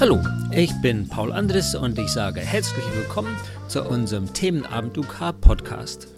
Hallo, 0.00 0.18
ich 0.50 0.72
bin 0.80 1.08
Paul 1.08 1.30
Andres 1.30 1.74
und 1.74 1.98
ich 1.98 2.08
sage 2.08 2.40
herzlich 2.40 2.84
willkommen 2.94 3.36
zu 3.68 3.84
unserem 3.84 4.32
Themenabend 4.32 4.96
UK 4.96 5.38
Podcast. 5.40 6.08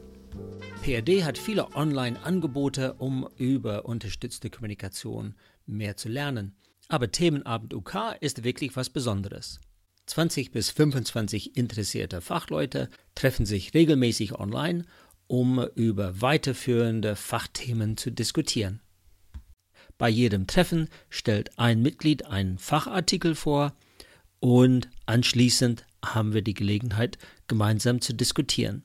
PRD 0.83 1.25
hat 1.25 1.37
viele 1.37 1.75
Online-Angebote, 1.75 2.95
um 2.95 3.29
über 3.37 3.85
unterstützte 3.85 4.51
Kommunikation 4.51 5.35
mehr 5.67 5.97
zu 5.97 6.09
lernen. 6.09 6.55
Aber 6.89 7.11
Themenabend 7.11 7.75
UK 7.75 8.17
ist 8.21 8.45
wirklich 8.45 8.77
was 8.77 8.89
Besonderes. 8.89 9.61
20 10.13 10.51
bis 10.51 10.69
25 10.69 11.57
interessierte 11.57 12.21
Fachleute 12.21 12.91
treffen 13.15 13.47
sich 13.47 13.73
regelmäßig 13.73 14.35
online, 14.35 14.85
um 15.27 15.67
über 15.75 16.21
weiterführende 16.21 17.17
Fachthemen 17.17 17.97
zu 17.97 18.11
diskutieren. 18.11 18.83
Bei 19.97 20.11
jedem 20.11 20.47
Treffen 20.47 20.91
stellt 21.09 21.59
ein 21.59 21.81
Mitglied 21.81 22.27
einen 22.27 22.59
Fachartikel 22.59 23.35
vor 23.35 23.73
und 24.39 24.91
anschließend 25.07 25.87
haben 26.05 26.35
wir 26.35 26.43
die 26.43 26.53
Gelegenheit, 26.53 27.17
gemeinsam 27.49 28.03
zu 28.03 28.13
diskutieren. 28.13 28.83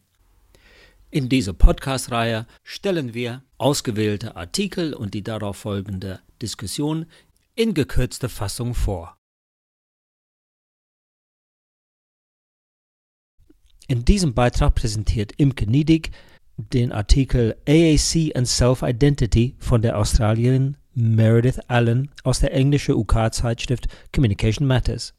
In 1.12 1.28
dieser 1.28 1.52
Podcast-Reihe 1.52 2.48
stellen 2.64 3.14
wir 3.14 3.44
ausgewählte 3.58 4.38
Artikel 4.38 4.94
und 4.94 5.14
die 5.14 5.24
darauf 5.24 5.58
folgende 5.58 6.22
Diskussion 6.42 7.06
in 7.54 7.74
gekürzter 7.74 8.30
Fassung 8.30 8.74
vor. 8.74 9.18
In 13.90 14.04
diesem 14.04 14.34
Beitrag 14.34 14.76
präsentiert 14.76 15.32
Imke 15.38 15.66
Niedig 15.66 16.12
den 16.58 16.92
Artikel 16.92 17.56
AAC 17.66 18.36
and 18.36 18.46
Self-Identity 18.46 19.56
von 19.60 19.82
der 19.82 19.98
Australierin 19.98 20.76
Meredith 20.94 21.60
Allen 21.70 22.10
aus 22.24 22.40
der 22.40 22.54
englischen 22.54 22.96
UK-Zeitschrift 22.96 23.88
Communication 24.14 24.68
Matters. 24.68 25.14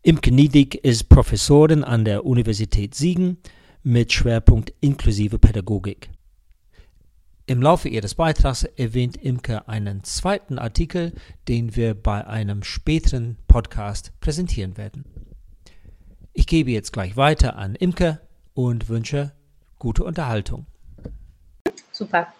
Imke 0.00 0.32
Niedig 0.32 0.76
ist 0.76 1.10
Professorin 1.10 1.84
an 1.84 2.06
der 2.06 2.24
Universität 2.24 2.94
Siegen 2.94 3.36
mit 3.82 4.10
Schwerpunkt 4.10 4.72
inklusive 4.80 5.38
Pädagogik. 5.38 6.08
Im 7.44 7.60
Laufe 7.60 7.90
ihres 7.90 8.14
Beitrags 8.14 8.62
erwähnt 8.62 9.18
Imke 9.18 9.68
einen 9.68 10.02
zweiten 10.04 10.58
Artikel, 10.58 11.12
den 11.48 11.76
wir 11.76 11.94
bei 11.94 12.26
einem 12.26 12.62
späteren 12.62 13.36
Podcast 13.48 14.12
präsentieren 14.20 14.78
werden. 14.78 15.04
Ich 16.34 16.46
gebe 16.46 16.70
jetzt 16.70 16.92
gleich 16.92 17.16
weiter 17.16 17.56
an 17.56 17.74
Imke 17.74 18.20
und 18.54 18.88
wünsche 18.88 19.32
gute 19.78 20.02
Unterhaltung. 20.02 20.66
Super. 21.90 22.32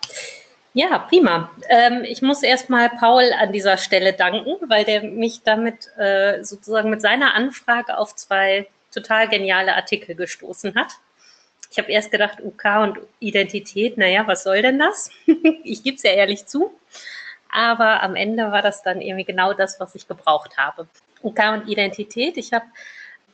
Ja, 0.73 0.99
prima. 0.99 1.51
Ähm, 1.69 2.03
ich 2.05 2.23
muss 2.23 2.43
erstmal 2.43 2.89
Paul 2.89 3.31
an 3.39 3.53
dieser 3.53 3.77
Stelle 3.77 4.15
danken, 4.15 4.57
weil 4.69 4.85
der 4.85 5.03
mich 5.03 5.43
damit 5.43 5.89
äh, 5.99 6.43
sozusagen 6.43 6.89
mit 6.89 7.03
seiner 7.03 7.35
Anfrage 7.35 7.99
auf 7.99 8.15
zwei 8.17 8.67
total 8.91 9.29
geniale 9.29 9.75
Artikel 9.75 10.15
gestoßen 10.15 10.75
hat. 10.75 10.93
Ich 11.71 11.79
habe 11.79 11.93
erst 11.93 12.11
gedacht, 12.11 12.39
UK 12.43 12.65
und 12.83 12.99
Identität, 13.19 13.99
naja, 13.99 14.27
was 14.27 14.45
soll 14.45 14.63
denn 14.63 14.79
das? 14.79 15.11
ich 15.65 15.83
gebe 15.83 15.97
es 15.97 16.03
ja 16.03 16.13
ehrlich 16.13 16.47
zu. 16.47 16.73
Aber 17.51 18.03
am 18.03 18.17
Ende 18.17 18.51
war 18.51 18.63
das 18.63 18.83
dann 18.83 19.03
irgendwie 19.03 19.25
genau 19.25 19.53
das, 19.53 19.79
was 19.79 19.95
ich 19.95 20.09
gebraucht 20.09 20.57
habe. 20.57 20.89
UK 21.23 21.39
und 21.53 21.69
Identität. 21.69 22.39
Ich 22.39 22.55
habe 22.55 22.65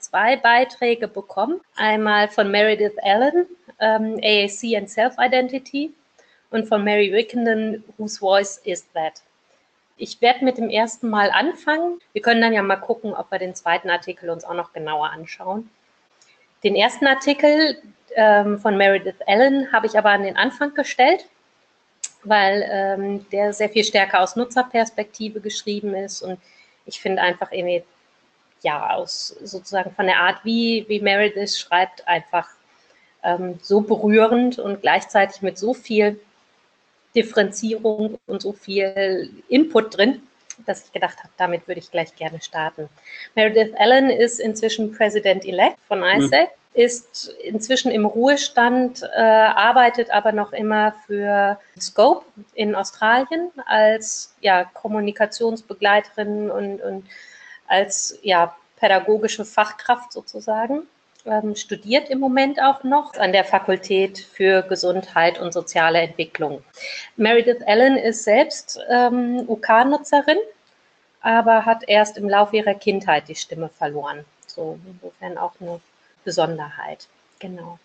zwei 0.08 0.36
Beiträge 0.36 1.06
bekommen. 1.08 1.60
Einmal 1.76 2.28
von 2.28 2.50
Meredith 2.50 2.96
Allen, 3.02 3.46
ähm, 3.80 4.18
AAC 4.22 4.76
and 4.76 4.88
Self-Identity 4.88 5.92
und 6.50 6.66
von 6.66 6.82
Mary 6.82 7.12
Wickenden, 7.12 7.84
Whose 7.96 8.18
Voice 8.18 8.58
is 8.64 8.90
That? 8.94 9.22
Ich 9.96 10.20
werde 10.20 10.44
mit 10.44 10.58
dem 10.58 10.70
ersten 10.70 11.10
Mal 11.10 11.30
anfangen. 11.30 12.00
Wir 12.12 12.22
können 12.22 12.40
dann 12.40 12.52
ja 12.52 12.62
mal 12.62 12.76
gucken, 12.76 13.12
ob 13.12 13.30
wir 13.30 13.38
den 13.38 13.54
zweiten 13.54 13.90
Artikel 13.90 14.30
uns 14.30 14.44
auch 14.44 14.54
noch 14.54 14.72
genauer 14.72 15.10
anschauen. 15.10 15.68
Den 16.64 16.74
ersten 16.74 17.06
Artikel 17.06 17.76
ähm, 18.14 18.58
von 18.58 18.76
Meredith 18.76 19.20
Allen 19.26 19.70
habe 19.72 19.86
ich 19.86 19.98
aber 19.98 20.10
an 20.10 20.22
den 20.22 20.36
Anfang 20.36 20.72
gestellt, 20.74 21.26
weil 22.24 22.66
ähm, 22.70 23.26
der 23.30 23.52
sehr 23.52 23.68
viel 23.68 23.84
stärker 23.84 24.20
aus 24.20 24.36
Nutzerperspektive 24.36 25.40
geschrieben 25.40 25.94
ist 25.94 26.22
und 26.22 26.38
ich 26.86 27.00
finde 27.00 27.20
einfach 27.20 27.52
irgendwie, 27.52 27.84
ja, 28.62 28.90
aus 28.90 29.28
sozusagen 29.42 29.92
von 29.92 30.06
der 30.06 30.18
Art, 30.18 30.44
wie, 30.44 30.84
wie 30.88 31.00
Meredith 31.00 31.58
schreibt, 31.58 32.06
einfach 32.06 32.48
ähm, 33.22 33.58
so 33.62 33.80
berührend 33.80 34.58
und 34.58 34.82
gleichzeitig 34.82 35.42
mit 35.42 35.58
so 35.58 35.74
viel 35.74 36.20
Differenzierung 37.14 38.18
und 38.26 38.42
so 38.42 38.52
viel 38.52 39.30
Input 39.48 39.96
drin, 39.96 40.22
dass 40.66 40.86
ich 40.86 40.92
gedacht 40.92 41.18
habe, 41.18 41.30
damit 41.36 41.66
würde 41.66 41.80
ich 41.80 41.90
gleich 41.90 42.14
gerne 42.14 42.40
starten. 42.40 42.88
Meredith 43.34 43.74
Allen 43.76 44.10
ist 44.10 44.40
inzwischen 44.40 44.92
President-elect 44.92 45.78
von 45.86 46.02
ISAC, 46.02 46.48
mhm. 46.48 46.80
ist 46.80 47.28
inzwischen 47.42 47.90
im 47.90 48.04
Ruhestand, 48.04 49.02
äh, 49.02 49.20
arbeitet 49.20 50.10
aber 50.10 50.32
noch 50.32 50.52
immer 50.52 50.94
für 51.06 51.58
Scope 51.78 52.24
in 52.54 52.74
Australien 52.74 53.50
als 53.66 54.34
ja, 54.40 54.64
Kommunikationsbegleiterin 54.64 56.50
und, 56.50 56.80
und 56.82 57.04
als 57.68 58.18
ja, 58.22 58.56
pädagogische 58.76 59.44
Fachkraft 59.44 60.12
sozusagen 60.12 60.82
ähm, 61.28 61.54
studiert 61.54 62.10
im 62.10 62.20
Moment 62.20 62.60
auch 62.60 62.84
noch 62.84 63.14
an 63.14 63.32
der 63.32 63.44
Fakultät 63.44 64.18
für 64.18 64.62
Gesundheit 64.62 65.38
und 65.38 65.52
soziale 65.52 66.00
Entwicklung. 66.00 66.62
Meredith 67.16 67.66
Allen 67.66 67.96
ist 67.96 68.24
selbst 68.24 68.80
ähm, 68.88 69.44
UK-Nutzerin, 69.48 70.38
aber 71.20 71.66
hat 71.66 71.84
erst 71.86 72.16
im 72.16 72.28
Laufe 72.28 72.56
ihrer 72.56 72.74
Kindheit 72.74 73.28
die 73.28 73.34
Stimme 73.34 73.68
verloren. 73.68 74.24
So 74.46 74.78
insofern 74.86 75.38
auch 75.38 75.52
eine 75.60 75.80
Besonderheit. 76.24 77.06
Genau. 77.38 77.78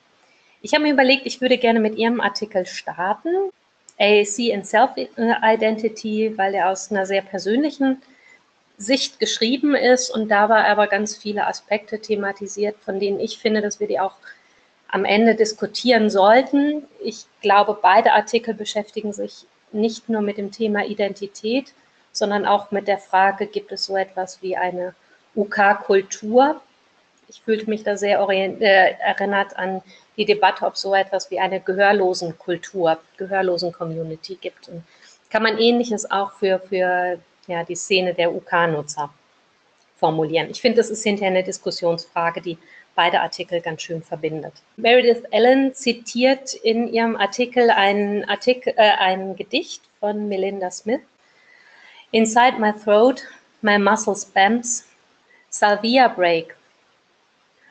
Ich 0.62 0.74
habe 0.74 0.84
mir 0.84 0.94
überlegt, 0.94 1.26
ich 1.26 1.42
würde 1.42 1.58
gerne 1.58 1.80
mit 1.80 1.96
Ihrem 1.96 2.22
Artikel 2.22 2.66
starten. 2.66 3.52
AAC 4.00 4.54
and 4.54 4.66
Self-Identity, 4.66 6.38
weil 6.38 6.56
er 6.56 6.70
aus 6.70 6.90
einer 6.90 7.06
sehr 7.06 7.22
persönlichen 7.22 8.02
Sicht 8.78 9.20
geschrieben 9.20 9.76
ist 9.76 10.10
und 10.10 10.30
dabei 10.30 10.66
aber 10.66 10.88
ganz 10.88 11.16
viele 11.16 11.48
Aspekte 11.48 12.00
thematisiert, 12.00 12.76
von 12.84 13.00
denen 13.00 13.20
ich 13.20 13.38
finde, 13.38 13.62
dass 13.62 13.80
wir 13.80 13.88
die 13.88 14.00
auch 14.00 14.16
am 14.88 15.06
Ende 15.06 15.36
diskutieren 15.36 16.10
sollten. 16.10 16.86
Ich 17.02 17.26
glaube, 17.42 17.78
beide 17.82 18.14
Artikel 18.14 18.54
beschäftigen 18.54 19.14
sich 19.14 19.46
nicht 19.72 20.10
nur 20.10 20.22
mit 20.22 20.38
dem 20.38 20.52
Thema 20.52 20.86
Identität, 20.86 21.74
sondern 22.12 22.46
auch 22.46 22.72
mit 22.72 22.88
der 22.88 23.00
Frage, 23.00 23.48
gibt 23.48 23.72
es 23.72 23.86
so 23.86 23.98
etwas 23.98 24.42
wie 24.42 24.56
eine 24.56 24.94
UK-Kultur? 25.36 26.62
Ich 27.28 27.42
fühlte 27.42 27.70
mich 27.70 27.84
da 27.84 27.98
sehr 27.98 28.20
äh, 28.30 28.96
erinnert 29.00 29.58
an 29.58 29.82
die 30.16 30.26
Debatte, 30.26 30.66
ob 30.66 30.78
so 30.78 30.94
etwas 30.94 31.32
wie 31.32 31.40
eine 31.40 31.60
gehörlosen 31.60 32.38
Kultur, 32.38 33.00
gehörlosen 33.18 33.72
Community 33.72 34.36
gibt. 34.36 34.70
Und 34.70 34.84
kann 35.32 35.42
man 35.42 35.58
Ähnliches 35.58 36.10
auch 36.12 36.34
für, 36.34 36.60
für 36.60 37.18
ja, 37.48 37.64
die 37.64 37.76
Szene 37.76 38.14
der 38.14 38.34
UK-Nutzer 38.34 39.14
formulieren. 39.98 40.50
Ich 40.50 40.62
finde, 40.62 40.78
das 40.78 40.90
ist 40.90 41.04
hinterher 41.04 41.32
eine 41.32 41.44
Diskussionsfrage, 41.44 42.42
die 42.42 42.58
beide 42.96 43.22
Artikel 43.22 43.62
ganz 43.62 43.82
schön 43.82 44.02
verbindet. 44.02 44.54
Meredith 44.76 45.24
Allen 45.32 45.74
zitiert 45.74 46.54
in 46.54 46.88
ihrem 46.88 47.16
Artikel 47.16 47.70
ein, 47.70 48.28
Artikel, 48.30 48.74
äh, 48.78 48.92
ein 49.00 49.36
Gedicht 49.36 49.82
von 50.00 50.28
Melinda 50.28 50.70
Smith. 50.72 51.02
Inside 52.12 52.60
my 52.60 52.72
throat, 52.72 53.24
my 53.62 53.80
muscle 53.80 54.16
spams, 54.16 54.86
salvia 55.50 56.08
break. 56.08 56.56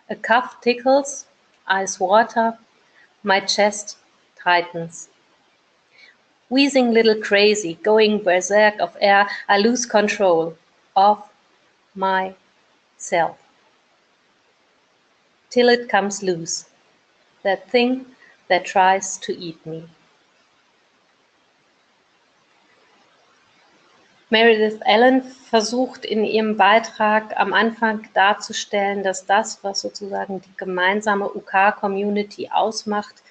A 0.09 0.15
cuff 0.17 0.59
tickles, 0.61 1.27
ice 1.69 2.01
water, 2.01 2.59
my 3.23 3.41
chest 3.41 3.99
tightens 4.43 5.12
wheezing 6.53 6.93
little 6.93 7.19
crazy, 7.19 7.79
going 7.83 8.23
berserk 8.23 8.79
of 8.79 8.95
air, 9.01 9.27
I 9.49 9.57
lose 9.57 9.87
control 9.87 10.55
of 10.95 11.19
myself. 11.95 13.39
Till 15.49 15.71
it 15.71 15.89
comes 15.89 16.23
loose, 16.23 16.67
that 17.43 17.71
thing 17.71 18.05
that 18.49 18.67
tries 18.67 19.17
to 19.21 19.33
eat 19.33 19.65
me. 19.65 19.85
Meredith 24.29 24.81
Allen 24.85 25.23
versucht 25.23 26.05
in 26.05 26.25
ihrem 26.25 26.59
Beitrag 26.59 27.35
am 27.39 27.55
Anfang 27.55 28.09
darzustellen, 28.13 29.03
dass 29.03 29.25
das, 29.25 29.65
was 29.65 29.81
sozusagen 29.81 30.43
die 30.43 30.57
gemeinsame 30.59 31.27
UK-Community 31.35 32.51
ausmacht, 32.51 33.23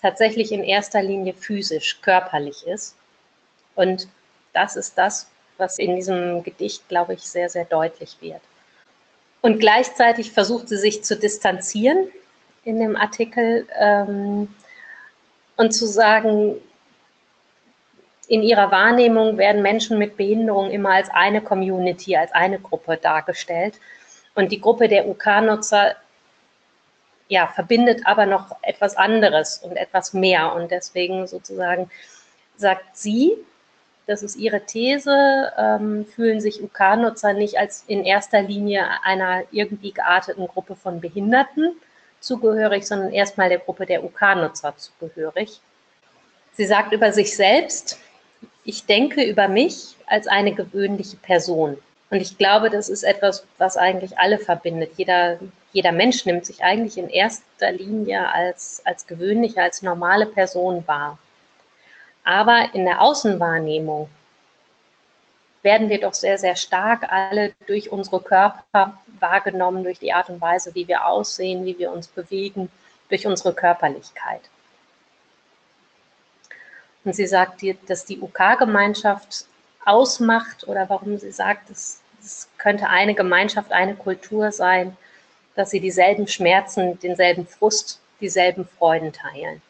tatsächlich 0.00 0.52
in 0.52 0.64
erster 0.64 1.02
Linie 1.02 1.34
physisch, 1.34 2.00
körperlich 2.00 2.66
ist. 2.66 2.96
Und 3.74 4.08
das 4.52 4.76
ist 4.76 4.96
das, 4.96 5.28
was 5.58 5.78
in 5.78 5.96
diesem 5.96 6.42
Gedicht, 6.42 6.88
glaube 6.88 7.14
ich, 7.14 7.22
sehr, 7.22 7.48
sehr 7.48 7.64
deutlich 7.64 8.16
wird. 8.20 8.40
Und 9.42 9.58
gleichzeitig 9.58 10.32
versucht 10.32 10.68
sie 10.68 10.76
sich 10.76 11.04
zu 11.04 11.16
distanzieren 11.16 12.08
in 12.64 12.78
dem 12.78 12.96
Artikel 12.96 13.66
ähm, 13.78 14.54
und 15.56 15.72
zu 15.72 15.86
sagen, 15.86 16.56
in 18.28 18.42
ihrer 18.42 18.70
Wahrnehmung 18.70 19.38
werden 19.38 19.60
Menschen 19.62 19.98
mit 19.98 20.16
Behinderung 20.16 20.70
immer 20.70 20.90
als 20.90 21.10
eine 21.10 21.40
Community, 21.40 22.16
als 22.16 22.32
eine 22.32 22.60
Gruppe 22.60 22.96
dargestellt. 22.96 23.80
Und 24.34 24.52
die 24.52 24.60
Gruppe 24.60 24.88
der 24.88 25.08
UK-Nutzer 25.08 25.96
ja, 27.30 27.46
verbindet 27.46 28.02
aber 28.06 28.26
noch 28.26 28.56
etwas 28.62 28.96
anderes 28.96 29.58
und 29.58 29.76
etwas 29.76 30.12
mehr. 30.12 30.52
Und 30.52 30.72
deswegen 30.72 31.28
sozusagen 31.28 31.88
sagt 32.56 32.96
sie, 32.96 33.36
das 34.06 34.24
ist 34.24 34.34
ihre 34.34 34.66
These, 34.66 35.52
ähm, 35.56 36.04
fühlen 36.04 36.40
sich 36.40 36.60
UK-Nutzer 36.60 37.32
nicht 37.32 37.56
als 37.56 37.84
in 37.86 38.04
erster 38.04 38.42
Linie 38.42 38.84
einer 39.04 39.44
irgendwie 39.52 39.92
gearteten 39.92 40.48
Gruppe 40.48 40.74
von 40.74 41.00
Behinderten 41.00 41.76
zugehörig, 42.18 42.84
sondern 42.84 43.12
erstmal 43.12 43.48
der 43.48 43.60
Gruppe 43.60 43.86
der 43.86 44.02
UK-Nutzer 44.02 44.74
zugehörig. 44.76 45.60
Sie 46.54 46.66
sagt 46.66 46.92
über 46.92 47.12
sich 47.12 47.36
selbst, 47.36 48.00
ich 48.64 48.86
denke 48.86 49.22
über 49.22 49.46
mich 49.46 49.96
als 50.06 50.26
eine 50.26 50.52
gewöhnliche 50.52 51.16
Person. 51.16 51.78
Und 52.10 52.20
ich 52.20 52.36
glaube, 52.36 52.70
das 52.70 52.88
ist 52.88 53.04
etwas, 53.04 53.46
was 53.58 53.76
eigentlich 53.76 54.18
alle 54.18 54.38
verbindet. 54.38 54.92
Jeder, 54.96 55.38
jeder 55.72 55.92
Mensch 55.92 56.26
nimmt 56.26 56.44
sich 56.44 56.62
eigentlich 56.64 56.98
in 56.98 57.08
erster 57.08 57.70
Linie 57.70 58.32
als, 58.32 58.82
als 58.84 59.06
gewöhnliche, 59.06 59.62
als 59.62 59.82
normale 59.82 60.26
Person 60.26 60.86
wahr. 60.88 61.18
Aber 62.24 62.74
in 62.74 62.84
der 62.84 63.00
Außenwahrnehmung 63.00 64.10
werden 65.62 65.88
wir 65.88 66.00
doch 66.00 66.14
sehr, 66.14 66.38
sehr 66.38 66.56
stark 66.56 67.10
alle 67.12 67.52
durch 67.66 67.92
unsere 67.92 68.20
Körper 68.20 68.98
wahrgenommen, 69.20 69.84
durch 69.84 69.98
die 69.98 70.12
Art 70.12 70.30
und 70.30 70.40
Weise, 70.40 70.74
wie 70.74 70.88
wir 70.88 71.06
aussehen, 71.06 71.64
wie 71.64 71.78
wir 71.78 71.92
uns 71.92 72.08
bewegen, 72.08 72.70
durch 73.08 73.26
unsere 73.26 73.54
Körperlichkeit. 73.54 74.40
Und 77.04 77.14
sie 77.14 77.26
sagt, 77.26 77.62
dass 77.88 78.04
die 78.04 78.20
UK-Gemeinschaft 78.20 79.46
ausmacht 79.84 80.66
oder 80.66 80.88
warum 80.88 81.18
sie 81.18 81.32
sagt, 81.32 81.70
es, 81.70 82.00
es 82.20 82.48
könnte 82.58 82.88
eine 82.88 83.14
Gemeinschaft, 83.14 83.72
eine 83.72 83.94
Kultur 83.94 84.52
sein, 84.52 84.96
dass 85.54 85.70
sie 85.70 85.80
dieselben 85.80 86.26
Schmerzen, 86.26 86.98
denselben 87.00 87.46
Frust, 87.46 88.00
dieselben 88.20 88.68
Freuden 88.78 89.12
teilen. 89.12 89.62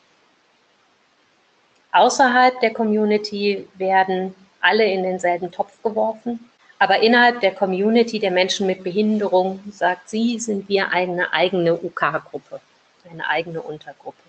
Außerhalb 1.93 2.61
der 2.61 2.73
Community 2.73 3.69
werden 3.75 4.35
alle 4.61 4.85
in 4.85 5.03
denselben 5.03 5.51
Topf 5.51 5.83
geworfen. 5.83 6.51
Aber 6.79 7.01
innerhalb 7.01 7.41
der 7.41 7.55
Community 7.55 8.19
der 8.19 8.31
Menschen 8.31 8.67
mit 8.67 8.83
Behinderung, 8.83 9.61
sagt 9.71 10.09
sie, 10.09 10.39
sind 10.39 10.69
wir 10.69 10.91
eine 10.93 11.33
eigene 11.33 11.75
UK-Gruppe, 11.75 12.61
eine 13.11 13.29
eigene 13.29 13.61
Untergruppe. 13.61 14.23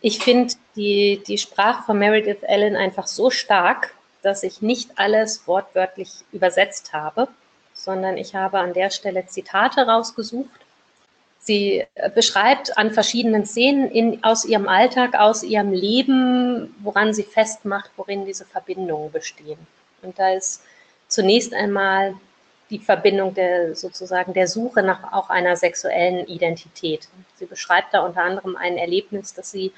Ich 0.00 0.18
finde 0.18 0.52
die, 0.74 1.22
die 1.24 1.38
Sprache 1.38 1.84
von 1.84 1.98
Meredith 1.98 2.42
Allen 2.48 2.74
einfach 2.74 3.06
so 3.06 3.30
stark, 3.30 3.94
dass 4.22 4.42
ich 4.42 4.62
nicht 4.62 4.90
alles 4.96 5.46
wortwörtlich 5.46 6.10
übersetzt 6.32 6.92
habe, 6.92 7.28
sondern 7.74 8.16
ich 8.16 8.34
habe 8.34 8.58
an 8.58 8.72
der 8.72 8.90
Stelle 8.90 9.26
Zitate 9.26 9.82
rausgesucht. 9.82 10.48
Sie 11.40 11.84
beschreibt 12.14 12.78
an 12.78 12.92
verschiedenen 12.92 13.44
Szenen 13.44 13.90
in, 13.90 14.22
aus 14.22 14.44
ihrem 14.44 14.68
Alltag, 14.68 15.14
aus 15.14 15.42
ihrem 15.42 15.72
Leben, 15.72 16.74
woran 16.80 17.12
sie 17.12 17.24
festmacht, 17.24 17.90
worin 17.96 18.24
diese 18.24 18.44
Verbindungen 18.44 19.10
bestehen. 19.10 19.58
Und 20.02 20.18
da 20.18 20.32
ist 20.32 20.62
zunächst 21.08 21.52
einmal 21.52 22.14
die 22.70 22.78
Verbindung 22.78 23.34
der 23.34 23.74
sozusagen 23.74 24.32
der 24.32 24.46
Suche 24.46 24.82
nach 24.82 25.12
auch 25.12 25.30
einer 25.30 25.56
sexuellen 25.56 26.26
Identität. 26.26 27.08
Sie 27.36 27.46
beschreibt 27.46 27.92
da 27.92 28.00
unter 28.00 28.22
anderem 28.22 28.56
ein 28.56 28.78
Erlebnis, 28.78 29.34
dass 29.34 29.50
sie 29.50 29.72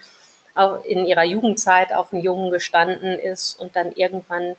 auch 0.54 0.84
in 0.84 1.04
ihrer 1.06 1.24
Jugendzeit 1.24 1.92
auf 1.92 2.12
einen 2.12 2.22
Jungen 2.22 2.50
gestanden 2.50 3.18
ist 3.18 3.58
und 3.58 3.74
dann 3.76 3.92
irgendwann 3.92 4.56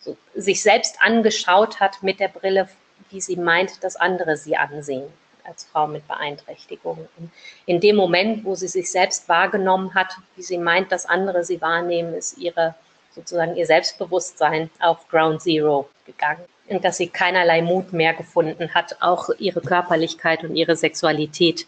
so 0.00 0.16
sich 0.34 0.62
selbst 0.62 0.96
angeschaut 1.00 1.80
hat 1.80 2.02
mit 2.02 2.18
der 2.18 2.28
Brille, 2.28 2.68
wie 3.10 3.20
sie 3.20 3.36
meint, 3.36 3.84
dass 3.84 3.96
andere 3.96 4.36
sie 4.36 4.56
ansehen 4.56 5.04
als 5.44 5.64
Frau 5.64 5.86
mit 5.86 6.06
Beeinträchtigung. 6.06 7.08
Und 7.18 7.30
in 7.66 7.80
dem 7.80 7.96
Moment, 7.96 8.44
wo 8.44 8.54
sie 8.54 8.68
sich 8.68 8.90
selbst 8.90 9.28
wahrgenommen 9.28 9.94
hat, 9.94 10.16
wie 10.36 10.42
sie 10.42 10.58
meint, 10.58 10.92
dass 10.92 11.06
andere 11.06 11.44
sie 11.44 11.60
wahrnehmen, 11.60 12.14
ist 12.14 12.38
ihre 12.38 12.74
sozusagen 13.14 13.56
ihr 13.56 13.66
Selbstbewusstsein 13.66 14.70
auf 14.80 15.06
Ground 15.08 15.42
Zero 15.42 15.88
gegangen 16.06 16.44
und 16.68 16.84
dass 16.84 16.96
sie 16.96 17.08
keinerlei 17.08 17.60
Mut 17.60 17.92
mehr 17.92 18.14
gefunden 18.14 18.72
hat, 18.74 18.96
auch 19.00 19.28
ihre 19.38 19.60
Körperlichkeit 19.60 20.44
und 20.44 20.56
ihre 20.56 20.76
Sexualität 20.76 21.66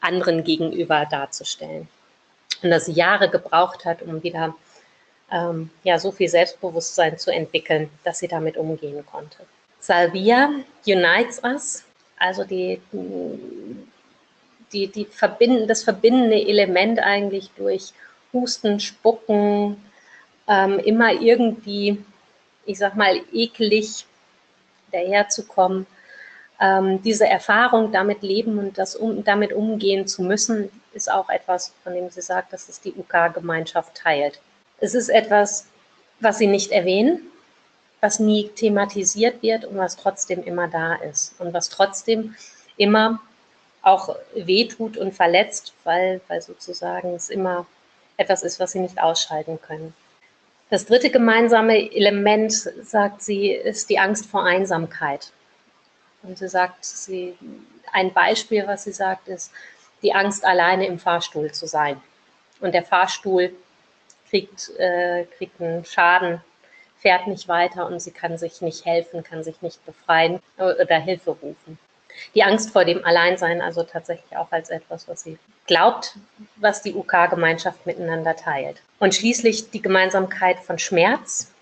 anderen 0.00 0.42
gegenüber 0.44 1.06
darzustellen. 1.08 1.88
Und 2.62 2.70
dass 2.70 2.86
sie 2.86 2.92
Jahre 2.92 3.28
gebraucht 3.28 3.84
hat, 3.84 4.02
um 4.02 4.22
wieder 4.22 4.54
ähm, 5.30 5.70
ja, 5.82 5.98
so 5.98 6.12
viel 6.12 6.28
Selbstbewusstsein 6.28 7.18
zu 7.18 7.32
entwickeln, 7.32 7.90
dass 8.04 8.18
sie 8.18 8.28
damit 8.28 8.56
umgehen 8.56 9.04
konnte. 9.06 9.38
Salvia 9.80 10.50
unites 10.86 11.42
us, 11.44 11.84
also 12.18 12.44
die, 12.44 12.80
die, 14.72 14.88
die 14.88 15.04
verbinden, 15.04 15.68
das 15.68 15.82
verbindende 15.84 16.36
Element 16.36 16.98
eigentlich 16.98 17.50
durch 17.56 17.92
Husten, 18.32 18.80
Spucken, 18.80 19.76
ähm, 20.48 20.78
immer 20.80 21.12
irgendwie, 21.12 22.02
ich 22.64 22.78
sag 22.78 22.96
mal, 22.96 23.20
eklig 23.32 24.06
daherzukommen. 24.92 25.86
Ähm, 26.60 27.02
diese 27.02 27.26
Erfahrung, 27.26 27.92
damit 27.92 28.22
leben 28.22 28.58
und 28.58 28.78
das 28.78 28.96
um, 28.96 29.22
damit 29.24 29.52
umgehen 29.52 30.06
zu 30.06 30.22
müssen, 30.22 30.70
ist 30.92 31.10
auch 31.10 31.28
etwas, 31.28 31.74
von 31.84 31.92
dem 31.92 32.10
sie 32.10 32.22
sagt, 32.22 32.52
dass 32.52 32.68
es 32.68 32.80
die 32.80 32.94
UK-Gemeinschaft 32.94 33.94
teilt. 33.94 34.40
Es 34.80 34.94
ist 34.94 35.08
etwas, 35.08 35.66
was 36.20 36.38
sie 36.38 36.46
nicht 36.46 36.72
erwähnen, 36.72 37.20
was 38.00 38.18
nie 38.18 38.48
thematisiert 38.48 39.42
wird 39.42 39.64
und 39.64 39.76
was 39.76 39.96
trotzdem 39.96 40.42
immer 40.42 40.68
da 40.68 40.94
ist 40.94 41.38
und 41.38 41.52
was 41.52 41.68
trotzdem 41.68 42.34
immer 42.76 43.20
auch 43.82 44.16
wehtut 44.34 44.96
und 44.96 45.14
verletzt, 45.14 45.74
weil, 45.84 46.20
weil 46.28 46.42
sozusagen 46.42 47.14
es 47.14 47.28
immer 47.28 47.66
etwas 48.16 48.42
ist, 48.42 48.58
was 48.58 48.72
sie 48.72 48.80
nicht 48.80 49.00
ausschalten 49.00 49.60
können. 49.60 49.94
Das 50.70 50.86
dritte 50.86 51.10
gemeinsame 51.10 51.92
Element, 51.92 52.52
sagt 52.52 53.22
sie, 53.22 53.50
ist 53.50 53.88
die 53.88 54.00
Angst 54.00 54.26
vor 54.26 54.42
Einsamkeit. 54.42 55.30
Und 56.26 56.38
sie 56.38 56.48
sagt, 56.48 56.84
sie, 56.84 57.36
ein 57.92 58.12
Beispiel, 58.12 58.66
was 58.66 58.84
sie 58.84 58.92
sagt, 58.92 59.28
ist 59.28 59.52
die 60.02 60.12
Angst, 60.12 60.44
alleine 60.44 60.86
im 60.86 60.98
Fahrstuhl 60.98 61.52
zu 61.52 61.66
sein. 61.66 62.00
Und 62.60 62.72
der 62.72 62.84
Fahrstuhl 62.84 63.54
kriegt, 64.28 64.70
äh, 64.78 65.24
kriegt 65.36 65.60
einen 65.60 65.84
Schaden, 65.84 66.40
fährt 66.98 67.26
nicht 67.26 67.48
weiter 67.48 67.86
und 67.86 68.00
sie 68.00 68.10
kann 68.10 68.38
sich 68.38 68.60
nicht 68.60 68.84
helfen, 68.84 69.22
kann 69.22 69.44
sich 69.44 69.62
nicht 69.62 69.84
befreien 69.86 70.40
oder 70.56 70.98
Hilfe 70.98 71.30
rufen 71.30 71.78
die 72.34 72.42
Angst 72.42 72.70
vor 72.70 72.84
dem 72.84 73.04
Alleinsein 73.04 73.60
also 73.60 73.82
tatsächlich 73.82 74.36
auch 74.36 74.50
als 74.50 74.70
etwas, 74.70 75.08
was 75.08 75.22
sie 75.22 75.38
glaubt, 75.66 76.16
was 76.56 76.82
die 76.82 76.94
UK-Gemeinschaft 76.94 77.86
miteinander 77.86 78.36
teilt. 78.36 78.82
Und 78.98 79.14
schließlich 79.14 79.70
die 79.70 79.82
Gemeinsamkeit 79.82 80.58
von 80.60 80.78
Schmerz, 80.78 81.52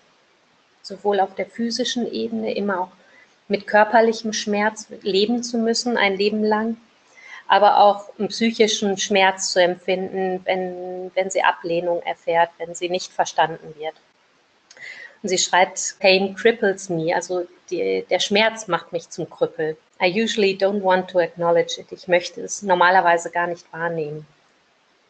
sowohl 0.81 1.19
auf 1.19 1.35
der 1.35 1.47
physischen 1.47 2.11
Ebene, 2.11 2.53
immer 2.53 2.81
auch 2.81 2.91
mit 3.47 3.67
körperlichem 3.67 4.33
Schmerz 4.33 4.87
leben 5.01 5.43
zu 5.43 5.57
müssen, 5.57 5.97
ein 5.97 6.17
Leben 6.17 6.43
lang, 6.43 6.77
aber 7.47 7.79
auch 7.79 8.09
einen 8.17 8.29
psychischen 8.29 8.97
Schmerz 8.97 9.51
zu 9.51 9.61
empfinden, 9.61 10.41
wenn, 10.45 11.11
wenn 11.13 11.29
sie 11.29 11.43
Ablehnung 11.43 12.01
erfährt, 12.01 12.49
wenn 12.57 12.73
sie 12.73 12.89
nicht 12.89 13.11
verstanden 13.11 13.75
wird. 13.77 13.95
Und 15.21 15.29
sie 15.29 15.37
schreibt, 15.37 15.95
Pain 15.99 16.35
cripples 16.35 16.89
me, 16.89 17.13
also 17.15 17.47
die, 17.69 18.05
der 18.09 18.19
Schmerz 18.19 18.67
macht 18.67 18.91
mich 18.91 19.09
zum 19.09 19.29
Krüppel. 19.29 19.77
I 20.01 20.11
usually 20.11 20.57
don't 20.57 20.83
want 20.83 21.09
to 21.09 21.19
acknowledge 21.19 21.79
it. 21.79 21.91
Ich 21.91 22.07
möchte 22.07 22.41
es 22.41 22.61
normalerweise 22.61 23.31
gar 23.31 23.47
nicht 23.47 23.71
wahrnehmen. 23.71 24.27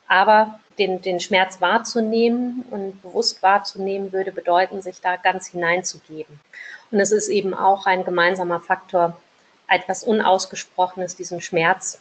Aber 0.08 0.60
den, 0.77 1.01
den 1.01 1.20
Schmerz 1.20 1.60
wahrzunehmen 1.62 2.63
und 2.70 3.01
bewusst 3.01 3.42
wahrzunehmen, 3.42 4.13
würde 4.13 4.32
bedeuten, 4.32 4.82
sich 4.82 5.01
da 5.01 5.15
ganz 5.15 5.48
hineinzugeben. 5.48 6.39
Und 6.92 7.00
es 7.00 7.12
ist 7.12 7.30
eben 7.30 7.54
auch 7.54 7.86
ein 7.86 8.06
gemeinsamer 8.06 8.60
Faktor, 8.60 9.18
etwas 9.68 10.04
Unausgesprochenes, 10.04 11.15
diesen 11.15 11.42
Schmerz 11.42 12.00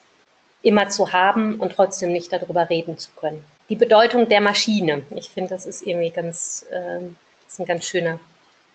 immer 0.62 0.88
zu 0.88 1.12
haben 1.12 1.57
und 1.61 1.73
trotzdem 1.73 2.12
nicht 2.12 2.33
darüber 2.33 2.69
reden 2.69 2.99
zu 2.99 3.11
können. 3.17 3.45
Die 3.69 3.76
Bedeutung 3.76 4.29
der 4.29 4.41
Maschine. 4.41 5.03
Ich 5.11 5.31
finde, 5.31 5.50
das 5.50 5.67
ist 5.67 5.83
irgendwie 5.83 6.11
ganz, 6.11 6.67
äh, 6.71 7.00
ist 7.47 7.59
ein 7.59 7.67
ganz 7.67 7.87
schöner 7.87 8.21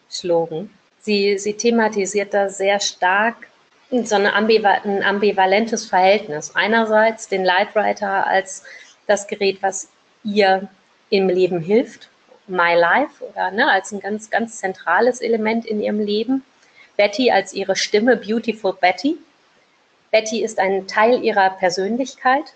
Slogan. 0.10 0.70
Sie, 1.02 1.38
sie 1.38 1.54
thematisiert 1.54 2.34
da 2.34 2.50
sehr 2.50 2.80
stark 2.80 3.48
so 4.04 4.16
eine 4.16 4.34
ambival 4.34 4.82
ein 4.84 5.04
ambivalentes 5.04 5.86
Verhältnis. 5.88 6.56
Einerseits 6.56 7.28
den 7.28 7.44
Lightwriter 7.44 8.28
als 8.28 8.64
das 9.08 9.28
Gerät, 9.28 9.62
was 9.62 9.90
ihr 10.24 10.68
im 11.10 11.28
Leben 11.28 11.60
hilft, 11.60 12.10
My 12.50 12.76
Life 12.76 13.24
oder 13.24 13.52
ne, 13.52 13.70
als 13.70 13.92
ein 13.92 14.00
ganz, 14.00 14.30
ganz 14.30 14.58
zentrales 14.58 15.22
Element 15.22 15.66
in 15.66 15.82
ihrem 15.82 16.00
Leben. 16.00 16.44
Betty 16.98 17.32
als 17.32 17.54
ihre 17.54 17.76
Stimme, 17.76 18.18
Beautiful 18.18 18.74
Betty, 18.74 19.18
Betty 20.12 20.44
ist 20.44 20.60
ein 20.60 20.88
Teil 20.88 21.24
ihrer 21.24 21.52
Persönlichkeit 21.52 22.54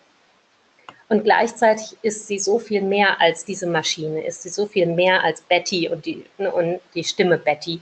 und 1.09 1.23
gleichzeitig 1.23 1.95
ist 2.01 2.27
sie 2.27 2.39
so 2.39 2.57
viel 2.57 2.81
mehr 2.81 3.21
als 3.21 3.45
diese 3.45 3.67
Maschine, 3.67 4.25
ist 4.25 4.41
sie 4.43 4.49
so 4.49 4.65
viel 4.65 4.87
mehr 4.87 5.23
als 5.23 5.41
Betty 5.41 5.87
und 5.89 6.05
die, 6.05 6.25
und 6.37 6.79
die 6.95 7.03
Stimme 7.03 7.37
Betty. 7.37 7.81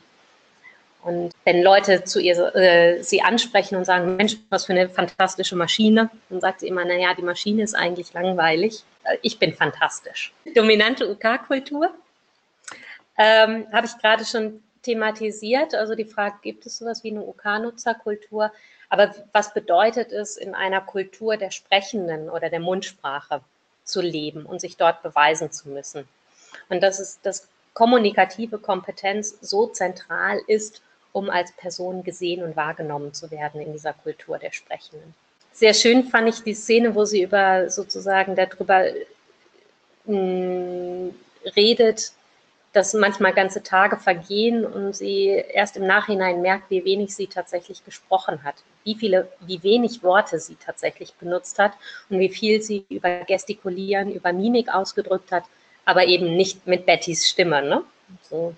Und 1.03 1.33
wenn 1.45 1.63
Leute 1.63 2.03
zu 2.03 2.19
ihr 2.19 2.55
äh, 2.55 3.01
sie 3.01 3.21
ansprechen 3.21 3.75
und 3.75 3.85
sagen, 3.85 4.17
Mensch, 4.17 4.37
was 4.49 4.65
für 4.65 4.73
eine 4.73 4.89
fantastische 4.89 5.55
Maschine, 5.55 6.11
dann 6.29 6.41
sagt 6.41 6.59
sie 6.59 6.67
immer, 6.67 6.85
naja, 6.85 7.13
die 7.15 7.23
Maschine 7.23 7.63
ist 7.63 7.73
eigentlich 7.73 8.13
langweilig. 8.13 8.83
Äh, 9.03 9.17
ich 9.21 9.39
bin 9.39 9.53
fantastisch. 9.53 10.33
Dominante 10.53 11.09
UK-Kultur 11.09 11.91
ähm, 13.17 13.67
habe 13.71 13.87
ich 13.87 13.97
gerade 13.97 14.25
schon 14.25 14.61
thematisiert. 14.83 15.73
Also 15.73 15.95
die 15.95 16.05
Frage, 16.05 16.35
gibt 16.41 16.65
es 16.65 16.77
sowas 16.77 17.03
wie 17.03 17.11
eine 17.11 17.21
UK-Nutzerkultur? 17.21 18.51
Aber 18.89 19.15
was 19.31 19.53
bedeutet 19.53 20.11
es, 20.11 20.37
in 20.37 20.53
einer 20.53 20.81
Kultur 20.81 21.37
der 21.37 21.51
Sprechenden 21.51 22.29
oder 22.29 22.49
der 22.49 22.59
Mundsprache 22.59 23.41
zu 23.85 24.01
leben 24.01 24.45
und 24.45 24.61
sich 24.61 24.77
dort 24.77 25.01
beweisen 25.01 25.51
zu 25.51 25.69
müssen? 25.69 26.07
Und 26.69 26.81
dass 26.83 26.99
es 26.99 27.19
dass 27.21 27.47
kommunikative 27.73 28.57
Kompetenz 28.57 29.37
so 29.41 29.67
zentral 29.67 30.41
ist, 30.47 30.81
um 31.13 31.29
als 31.29 31.51
Person 31.53 32.03
gesehen 32.03 32.43
und 32.43 32.55
wahrgenommen 32.55 33.13
zu 33.13 33.31
werden 33.31 33.61
in 33.61 33.73
dieser 33.73 33.93
Kultur 33.93 34.37
der 34.37 34.51
Sprechenden. 34.51 35.13
Sehr 35.53 35.73
schön 35.73 36.05
fand 36.05 36.29
ich 36.29 36.43
die 36.43 36.53
Szene, 36.53 36.95
wo 36.95 37.05
sie 37.05 37.23
über 37.23 37.69
sozusagen 37.69 38.35
darüber 38.35 38.85
mh, 40.05 40.15
mm, 40.15 41.13
redet, 41.55 42.13
dass 42.73 42.93
manchmal 42.93 43.33
ganze 43.33 43.63
Tage 43.63 43.97
vergehen 43.97 44.65
und 44.65 44.95
sie 44.95 45.27
erst 45.27 45.75
im 45.75 45.85
Nachhinein 45.85 46.41
merkt, 46.41 46.69
wie 46.69 46.85
wenig 46.85 47.13
sie 47.13 47.27
tatsächlich 47.27 47.83
gesprochen 47.83 48.43
hat, 48.43 48.55
wie 48.85 48.95
viele, 48.95 49.29
wie 49.41 49.61
wenig 49.61 50.03
Worte 50.03 50.39
sie 50.39 50.55
tatsächlich 50.55 51.13
benutzt 51.15 51.59
hat 51.59 51.73
und 52.09 52.19
wie 52.19 52.29
viel 52.29 52.61
sie 52.61 52.85
über 52.87 53.25
Gestikulieren, 53.25 54.13
über 54.13 54.31
Mimik 54.31 54.73
ausgedrückt 54.73 55.33
hat, 55.33 55.43
aber 55.83 56.05
eben 56.05 56.37
nicht 56.37 56.65
mit 56.65 56.85
Bettys 56.85 57.27
Stimme. 57.27 57.61
Ne? 57.61 57.83
So. 58.29 58.55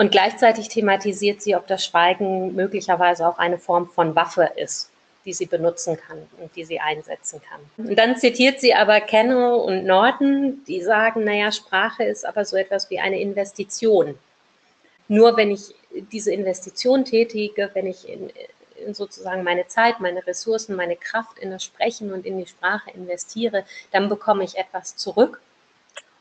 Und 0.00 0.10
gleichzeitig 0.10 0.68
thematisiert 0.68 1.42
sie, 1.42 1.54
ob 1.54 1.66
das 1.66 1.84
Schweigen 1.84 2.54
möglicherweise 2.54 3.28
auch 3.28 3.38
eine 3.38 3.58
Form 3.58 3.88
von 3.88 4.16
Waffe 4.16 4.50
ist 4.56 4.90
die 5.24 5.32
sie 5.32 5.46
benutzen 5.46 5.96
kann 5.96 6.26
und 6.40 6.54
die 6.56 6.64
sie 6.64 6.80
einsetzen 6.80 7.40
kann. 7.42 7.60
Und 7.76 7.96
dann 7.98 8.16
zitiert 8.16 8.60
sie 8.60 8.74
aber 8.74 9.00
Kennel 9.00 9.52
und 9.54 9.84
Norton, 9.84 10.64
die 10.66 10.82
sagen, 10.82 11.24
naja, 11.24 11.52
Sprache 11.52 12.04
ist 12.04 12.24
aber 12.24 12.44
so 12.44 12.56
etwas 12.56 12.90
wie 12.90 12.98
eine 12.98 13.20
Investition. 13.20 14.18
Nur 15.08 15.36
wenn 15.36 15.50
ich 15.50 15.74
diese 16.12 16.32
Investition 16.32 17.04
tätige, 17.04 17.70
wenn 17.74 17.86
ich 17.86 18.08
in, 18.08 18.30
in 18.84 18.94
sozusagen 18.94 19.42
meine 19.42 19.66
Zeit, 19.66 20.00
meine 20.00 20.26
Ressourcen, 20.26 20.76
meine 20.76 20.96
Kraft 20.96 21.38
in 21.38 21.50
das 21.50 21.64
Sprechen 21.64 22.12
und 22.12 22.24
in 22.24 22.38
die 22.38 22.46
Sprache 22.46 22.90
investiere, 22.90 23.64
dann 23.90 24.08
bekomme 24.08 24.44
ich 24.44 24.56
etwas 24.56 24.96
zurück. 24.96 25.40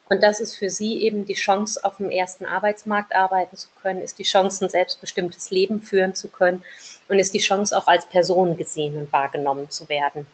Und 0.09 0.23
das 0.23 0.39
ist 0.39 0.55
für 0.55 0.71
sie 0.71 1.03
eben 1.03 1.25
die 1.25 1.35
Chance, 1.35 1.83
auf 1.83 1.97
dem 1.97 2.09
ersten 2.09 2.45
Arbeitsmarkt 2.45 3.15
arbeiten 3.15 3.55
zu 3.55 3.67
können, 3.81 4.01
ist 4.01 4.17
die 4.17 4.23
Chance, 4.23 4.65
ein 4.65 4.69
selbstbestimmtes 4.69 5.51
Leben 5.51 5.83
führen 5.83 6.15
zu 6.15 6.29
können 6.29 6.63
und 7.07 7.19
ist 7.19 7.35
die 7.35 7.39
Chance, 7.39 7.77
auch 7.77 7.87
als 7.87 8.07
Person 8.07 8.57
gesehen 8.57 8.97
und 8.97 9.13
wahrgenommen 9.13 9.69
zu 9.69 9.87
werden. 9.87 10.25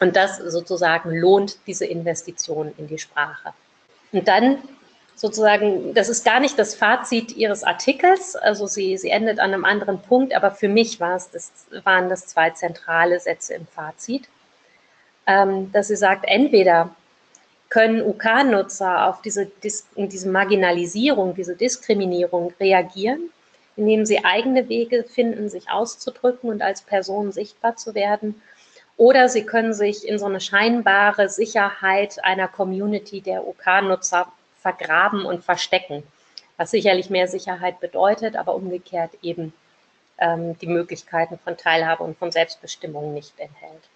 Und 0.00 0.16
das 0.16 0.38
sozusagen 0.38 1.10
lohnt 1.14 1.58
diese 1.66 1.84
Investition 1.84 2.72
in 2.78 2.86
die 2.86 2.98
Sprache. 2.98 3.52
Und 4.12 4.26
dann 4.26 4.56
sozusagen, 5.14 5.92
das 5.92 6.08
ist 6.08 6.24
gar 6.24 6.40
nicht 6.40 6.58
das 6.58 6.74
Fazit 6.74 7.36
Ihres 7.36 7.62
Artikels, 7.62 8.36
also 8.36 8.66
sie, 8.66 8.96
sie 8.96 9.10
endet 9.10 9.38
an 9.38 9.52
einem 9.52 9.66
anderen 9.66 10.00
Punkt, 10.00 10.34
aber 10.34 10.50
für 10.50 10.68
mich 10.68 10.98
war 10.98 11.16
es 11.16 11.30
das, 11.30 11.52
waren 11.84 12.08
das 12.08 12.26
zwei 12.26 12.48
zentrale 12.50 13.20
Sätze 13.20 13.52
im 13.52 13.66
Fazit, 13.66 14.30
ähm, 15.26 15.70
dass 15.72 15.88
sie 15.88 15.96
sagt, 15.96 16.24
entweder 16.26 16.96
können 17.70 18.02
UK-Nutzer 18.02 19.06
auf 19.06 19.22
diese, 19.22 19.50
diese 19.96 20.28
Marginalisierung, 20.28 21.34
diese 21.34 21.54
Diskriminierung 21.56 22.52
reagieren, 22.58 23.30
indem 23.76 24.04
sie 24.04 24.24
eigene 24.24 24.68
Wege 24.68 25.04
finden, 25.04 25.48
sich 25.48 25.70
auszudrücken 25.70 26.50
und 26.50 26.62
als 26.62 26.82
Person 26.82 27.32
sichtbar 27.32 27.76
zu 27.76 27.94
werden. 27.94 28.42
Oder 28.96 29.28
sie 29.28 29.46
können 29.46 29.72
sich 29.72 30.06
in 30.06 30.18
so 30.18 30.26
eine 30.26 30.40
scheinbare 30.40 31.28
Sicherheit 31.28 32.22
einer 32.24 32.48
Community 32.48 33.20
der 33.20 33.46
UK-Nutzer 33.46 34.30
vergraben 34.60 35.24
und 35.24 35.44
verstecken, 35.44 36.02
was 36.56 36.72
sicherlich 36.72 37.08
mehr 37.08 37.28
Sicherheit 37.28 37.80
bedeutet, 37.80 38.36
aber 38.36 38.56
umgekehrt 38.56 39.12
eben 39.22 39.54
ähm, 40.18 40.58
die 40.58 40.66
Möglichkeiten 40.66 41.38
von 41.38 41.56
Teilhabe 41.56 42.02
und 42.02 42.18
von 42.18 42.32
Selbstbestimmung 42.32 43.14
nicht 43.14 43.38
enthält. 43.38 43.88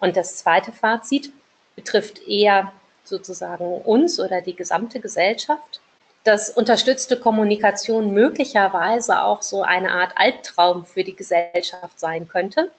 Und 0.00 0.16
das 0.16 0.36
zweite 0.36 0.70
Fazit, 0.70 1.32
betrifft 1.78 2.26
eher 2.26 2.72
sozusagen 3.04 3.80
uns 3.82 4.18
oder 4.18 4.42
die 4.42 4.56
gesamte 4.56 4.98
Gesellschaft. 4.98 5.80
Dass 6.24 6.50
unterstützte 6.50 7.18
Kommunikation 7.18 8.12
möglicherweise 8.12 9.22
auch 9.22 9.42
so 9.42 9.62
eine 9.62 9.92
Art 9.92 10.12
Albtraum 10.16 10.84
für 10.84 11.04
die 11.04 11.14
Gesellschaft 11.14 11.98
sein 11.98 12.26
könnte. 12.26 12.72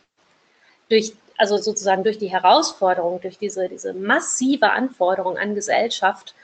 Durch, 0.89 1.13
also 1.37 1.57
sozusagen 1.57 2.03
durch 2.03 2.17
die 2.17 2.29
Herausforderung, 2.29 3.21
durch 3.21 3.37
diese, 3.37 3.69
diese 3.69 3.93
massive 3.93 4.69
Anforderung 4.69 5.37
an 5.37 5.55
Gesellschaft, 5.55 6.35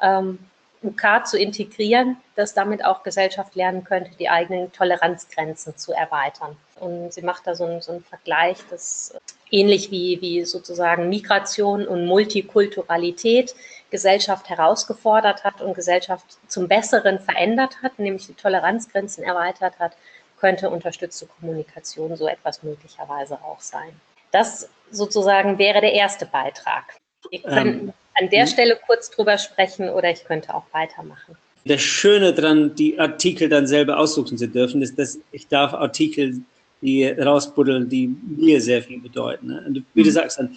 ähm, 0.00 0.38
UK 0.84 1.26
zu 1.26 1.36
integrieren, 1.36 2.18
dass 2.36 2.54
damit 2.54 2.84
auch 2.84 3.02
Gesellschaft 3.02 3.56
lernen 3.56 3.82
könnte, 3.82 4.12
die 4.16 4.28
eigenen 4.28 4.70
Toleranzgrenzen 4.70 5.76
zu 5.76 5.92
erweitern. 5.92 6.56
Und 6.80 7.12
sie 7.12 7.22
macht 7.22 7.46
da 7.46 7.54
so 7.54 7.64
einen, 7.64 7.80
so 7.80 7.92
einen 7.92 8.02
Vergleich, 8.02 8.58
dass 8.70 9.14
ähnlich 9.50 9.90
wie, 9.90 10.20
wie 10.20 10.44
sozusagen 10.44 11.08
Migration 11.08 11.86
und 11.86 12.06
Multikulturalität 12.06 13.54
Gesellschaft 13.90 14.48
herausgefordert 14.48 15.44
hat 15.44 15.60
und 15.60 15.74
Gesellschaft 15.74 16.24
zum 16.48 16.66
Besseren 16.66 17.20
verändert 17.20 17.80
hat, 17.82 17.98
nämlich 17.98 18.26
die 18.26 18.34
Toleranzgrenzen 18.34 19.22
erweitert 19.22 19.78
hat, 19.78 19.96
könnte 20.40 20.68
unterstützte 20.68 21.26
Kommunikation 21.26 22.16
so 22.16 22.26
etwas 22.26 22.62
möglicherweise 22.62 23.34
auch 23.34 23.60
sein. 23.60 23.90
Das 24.32 24.68
sozusagen 24.90 25.58
wäre 25.58 25.80
der 25.80 25.92
erste 25.92 26.26
Beitrag. 26.26 26.96
Wir 27.30 27.40
können 27.40 27.80
ähm, 27.80 27.92
an 28.14 28.30
der 28.30 28.46
hm? 28.46 28.48
Stelle 28.48 28.78
kurz 28.84 29.10
drüber 29.10 29.38
sprechen 29.38 29.88
oder 29.88 30.10
ich 30.10 30.24
könnte 30.24 30.54
auch 30.54 30.64
weitermachen. 30.72 31.36
Das 31.64 31.80
Schöne 31.80 32.34
daran, 32.34 32.74
die 32.74 32.98
Artikel 32.98 33.48
dann 33.48 33.66
selber 33.66 33.98
aussuchen 33.98 34.36
zu 34.36 34.48
dürfen, 34.48 34.82
ist, 34.82 34.98
dass 34.98 35.18
ich 35.32 35.48
darf 35.48 35.72
Artikel 35.72 36.42
die 36.84 37.06
rausbuddeln, 37.06 37.88
die 37.88 38.14
mir 38.36 38.60
sehr 38.60 38.82
viel 38.82 39.00
bedeuten. 39.00 39.46
Ne? 39.46 39.64
Und 39.66 39.82
wie 39.94 40.02
du 40.02 40.10
mhm. 40.10 40.14
sagst, 40.14 40.38
dann, 40.38 40.56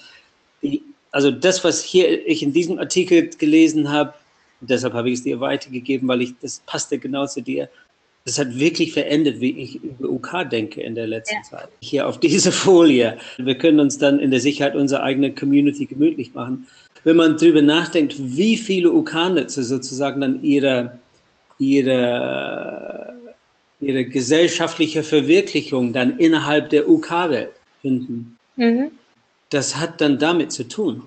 die, 0.62 0.84
also 1.12 1.32
das, 1.32 1.64
was 1.64 1.84
hier 1.84 2.28
ich 2.28 2.44
in 2.44 2.52
diesem 2.52 2.78
Artikel 2.80 3.30
gelesen 3.38 3.90
habe, 3.90 4.14
deshalb 4.60 4.94
habe 4.94 5.10
ich 5.10 5.16
es 5.16 5.24
dir 5.24 5.40
weitergegeben, 5.40 6.08
weil 6.08 6.22
ich 6.22 6.34
das 6.42 6.62
passte 6.66 7.00
genau 7.00 7.26
zu 7.26 7.42
dir. 7.42 7.70
Das 8.26 8.38
hat 8.38 8.60
wirklich 8.60 8.92
verändert, 8.92 9.40
wie 9.40 9.58
ich 9.58 9.82
über 9.82 10.10
UK 10.10 10.50
denke 10.50 10.82
in 10.82 10.96
der 10.96 11.08
letzten 11.08 11.38
ja. 11.38 11.44
Zeit. 11.44 11.70
Hier 11.80 12.06
auf 12.06 12.20
diese 12.20 12.52
Folie. 12.52 13.18
Wir 13.38 13.58
können 13.58 13.80
uns 13.80 13.98
dann 13.98 14.20
in 14.20 14.32
der 14.32 14.42
Sicherheit 14.42 14.76
unserer 14.76 15.04
eigenen 15.04 15.34
Community 15.34 15.86
gemütlich 15.86 16.34
machen. 16.34 16.68
Wenn 17.06 17.16
man 17.16 17.38
darüber 17.38 17.62
nachdenkt, 17.62 18.16
wie 18.20 18.58
viele 18.58 18.92
UK-Netze 18.92 19.64
sozusagen 19.64 20.20
dann 20.20 20.44
ihre, 20.44 21.00
ihre 21.58 23.16
ihre 23.80 24.06
gesellschaftliche 24.06 25.04
Verwirklichung 25.04 25.94
dann 25.94 26.18
innerhalb 26.18 26.70
der 26.70 26.90
UK-Welt 26.90 27.52
finden. 27.82 28.38
Mhm. 28.56 28.92
Das 29.50 29.78
hat 29.78 30.02
dann 30.02 30.18
damit 30.20 30.52
zu 30.52 30.68
tun. 30.68 31.04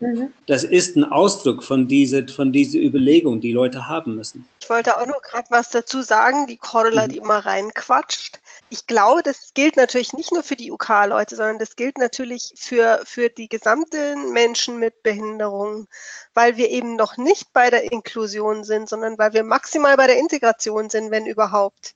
Mhm. 0.00 0.28
Das 0.46 0.62
ist 0.62 0.96
ein 0.96 1.04
Ausdruck 1.04 1.64
von 1.64 1.88
dieser, 1.88 2.26
von 2.28 2.52
dieser 2.52 2.78
Überlegung, 2.78 3.40
die 3.40 3.52
Leute 3.52 3.88
haben 3.88 4.14
müssen. 4.16 4.46
Ich 4.66 4.70
wollte 4.70 4.98
auch 4.98 5.06
noch 5.06 5.22
gerade 5.22 5.46
was 5.50 5.70
dazu 5.70 6.02
sagen, 6.02 6.48
die 6.48 6.56
Cordula, 6.56 7.04
mhm. 7.04 7.10
die 7.10 7.18
immer 7.18 7.46
reinquatscht. 7.46 8.40
Ich 8.68 8.88
glaube, 8.88 9.22
das 9.22 9.54
gilt 9.54 9.76
natürlich 9.76 10.12
nicht 10.12 10.32
nur 10.32 10.42
für 10.42 10.56
die 10.56 10.72
UK-Leute, 10.72 11.36
sondern 11.36 11.60
das 11.60 11.76
gilt 11.76 11.98
natürlich 11.98 12.52
für, 12.56 13.00
für 13.04 13.28
die 13.28 13.48
gesamten 13.48 14.32
Menschen 14.32 14.80
mit 14.80 15.04
Behinderungen, 15.04 15.86
weil 16.34 16.56
wir 16.56 16.68
eben 16.70 16.96
noch 16.96 17.16
nicht 17.16 17.52
bei 17.52 17.70
der 17.70 17.92
Inklusion 17.92 18.64
sind, 18.64 18.88
sondern 18.88 19.16
weil 19.18 19.34
wir 19.34 19.44
maximal 19.44 19.96
bei 19.96 20.08
der 20.08 20.18
Integration 20.18 20.90
sind, 20.90 21.12
wenn 21.12 21.26
überhaupt. 21.26 21.94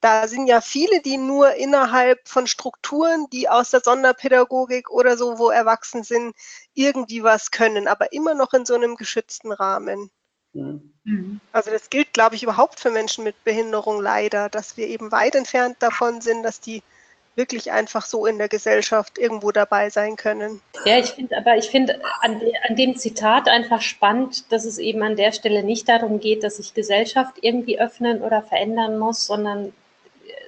Da 0.00 0.26
sind 0.26 0.48
ja 0.48 0.60
viele, 0.60 1.02
die 1.02 1.18
nur 1.18 1.54
innerhalb 1.54 2.26
von 2.26 2.48
Strukturen, 2.48 3.28
die 3.30 3.48
aus 3.48 3.70
der 3.70 3.80
Sonderpädagogik 3.80 4.90
oder 4.90 5.16
so, 5.16 5.38
wo 5.38 5.50
erwachsen 5.50 6.02
sind, 6.02 6.34
irgendwie 6.74 7.22
was 7.22 7.52
können, 7.52 7.86
aber 7.86 8.12
immer 8.12 8.34
noch 8.34 8.54
in 8.54 8.66
so 8.66 8.74
einem 8.74 8.96
geschützten 8.96 9.52
Rahmen. 9.52 10.10
Mhm. 10.54 11.40
Also 11.52 11.70
das 11.70 11.90
gilt, 11.90 12.12
glaube 12.12 12.34
ich, 12.34 12.42
überhaupt 12.42 12.80
für 12.80 12.90
Menschen 12.90 13.24
mit 13.24 13.42
Behinderung 13.44 14.00
leider, 14.00 14.48
dass 14.48 14.76
wir 14.76 14.86
eben 14.86 15.10
weit 15.12 15.34
entfernt 15.34 15.76
davon 15.80 16.20
sind, 16.20 16.42
dass 16.42 16.60
die 16.60 16.82
wirklich 17.34 17.72
einfach 17.72 18.04
so 18.04 18.26
in 18.26 18.36
der 18.36 18.48
Gesellschaft 18.48 19.18
irgendwo 19.18 19.52
dabei 19.52 19.88
sein 19.88 20.16
können. 20.16 20.60
Ja, 20.84 20.98
ich 20.98 21.12
finde, 21.12 21.38
aber 21.38 21.56
ich 21.56 21.70
finde 21.70 21.98
an, 22.20 22.38
de, 22.38 22.52
an, 22.68 22.76
dem 22.76 22.96
Zitat 22.96 23.48
einfach 23.48 23.80
spannend, 23.80 24.52
dass 24.52 24.66
es 24.66 24.76
eben 24.76 25.02
an 25.02 25.16
der 25.16 25.32
Stelle 25.32 25.62
nicht 25.62 25.88
darum 25.88 26.20
geht, 26.20 26.44
dass 26.44 26.58
sich 26.58 26.74
Gesellschaft 26.74 27.36
irgendwie 27.40 27.80
öffnen 27.80 28.20
oder 28.20 28.42
verändern 28.42 28.98
muss, 28.98 29.24
sondern 29.24 29.72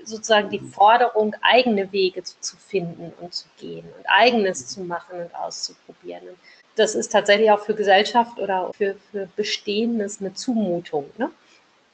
sozusagen 0.05 0.51
die 0.51 0.61
Forderung, 0.61 1.35
eigene 1.41 1.91
Wege 1.93 2.23
zu, 2.23 2.39
zu, 2.41 2.57
finden 2.57 3.13
und 3.21 3.35
zu 3.35 3.47
gehen 3.59 3.87
und 3.99 4.07
eigenes 4.07 4.69
zu 4.69 4.81
machen 4.83 5.21
und 5.21 5.35
auszuprobieren. 5.35 6.29
Und 6.29 6.39
das 6.76 6.95
ist 6.95 7.12
tatsächlich 7.12 7.50
auch 7.50 7.64
für 7.64 7.75
Gesellschaft 7.75 8.38
oder 8.38 8.71
für, 8.76 8.97
für 9.11 9.28
Bestehendes 9.37 10.21
eine 10.21 10.35
Zumutung. 10.35 11.11
Ne? 11.19 11.31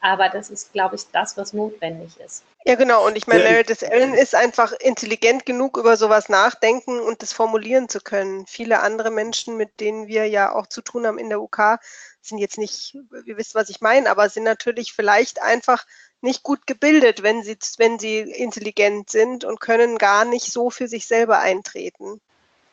Aber 0.01 0.31
das 0.31 0.49
ist, 0.49 0.73
glaube 0.73 0.97
ich, 0.97 1.03
das, 1.13 1.37
was 1.37 1.53
notwendig 1.53 2.19
ist. 2.25 2.43
Ja, 2.65 2.75
genau. 2.75 3.07
Und 3.07 3.17
ich 3.17 3.27
meine, 3.27 3.45
Meredith 3.45 3.83
Allen 3.85 4.15
ist 4.15 4.35
einfach 4.35 4.73
intelligent 4.73 5.45
genug, 5.45 5.77
über 5.77 5.97
sowas 5.97 6.29
nachdenken 6.29 7.01
und 7.01 7.23
das 7.23 7.33
formulieren 7.33 7.89
zu 7.89 8.01
können. 8.01 8.47
Viele 8.47 8.81
andere 8.81 9.11
Menschen, 9.11 9.57
mit 9.57 9.81
denen 9.81 10.09
wir 10.09 10.27
ja 10.27 10.55
auch 10.55 10.67
zu 10.67 10.81
tun 10.81 11.07
haben 11.07 11.19
in 11.19 11.29
der 11.29 11.41
UK, 11.41 11.79
sind 12.23 12.39
jetzt 12.39 12.59
nicht, 12.59 12.97
ihr 13.25 13.37
wisst, 13.37 13.55
was 13.55 13.69
ich 13.69 13.81
meine, 13.81 14.11
aber 14.11 14.29
sind 14.29 14.45
natürlich 14.45 14.93
vielleicht 14.93 15.41
einfach 15.43 15.87
nicht 16.23 16.43
gut 16.43 16.67
gebildet, 16.67 17.23
wenn 17.23 17.43
sie, 17.43 17.57
wenn 17.79 17.99
sie 17.99 18.19
intelligent 18.19 19.11
sind 19.11 19.45
und 19.45 19.61
können 19.61 19.97
gar 19.97 20.25
nicht 20.25 20.53
so 20.53 20.71
für 20.71 20.89
sich 20.89 21.07
selber 21.07 21.39
eintreten. 21.39 22.21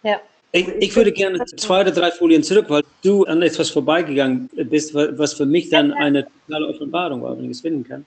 Ja. 0.03 0.21
Ich, 0.53 0.67
ich, 0.79 0.95
würde 0.95 1.11
gerne 1.11 1.43
zwei 1.57 1.81
oder 1.81 1.91
drei 1.91 2.09
Folien 2.09 2.41
zurück, 2.41 2.65
weil 2.69 2.83
du 3.03 3.25
an 3.25 3.41
etwas 3.41 3.69
vorbeigegangen 3.69 4.49
bist, 4.69 4.93
was 4.93 5.33
für 5.33 5.45
mich 5.45 5.69
dann 5.69 5.91
eine 5.99 6.25
totale 6.47 6.67
Offenbarung 6.67 7.21
war, 7.21 7.37
wenn 7.37 7.45
ich 7.45 7.51
es 7.51 7.61
finden 7.61 7.83
kann. 7.83 8.05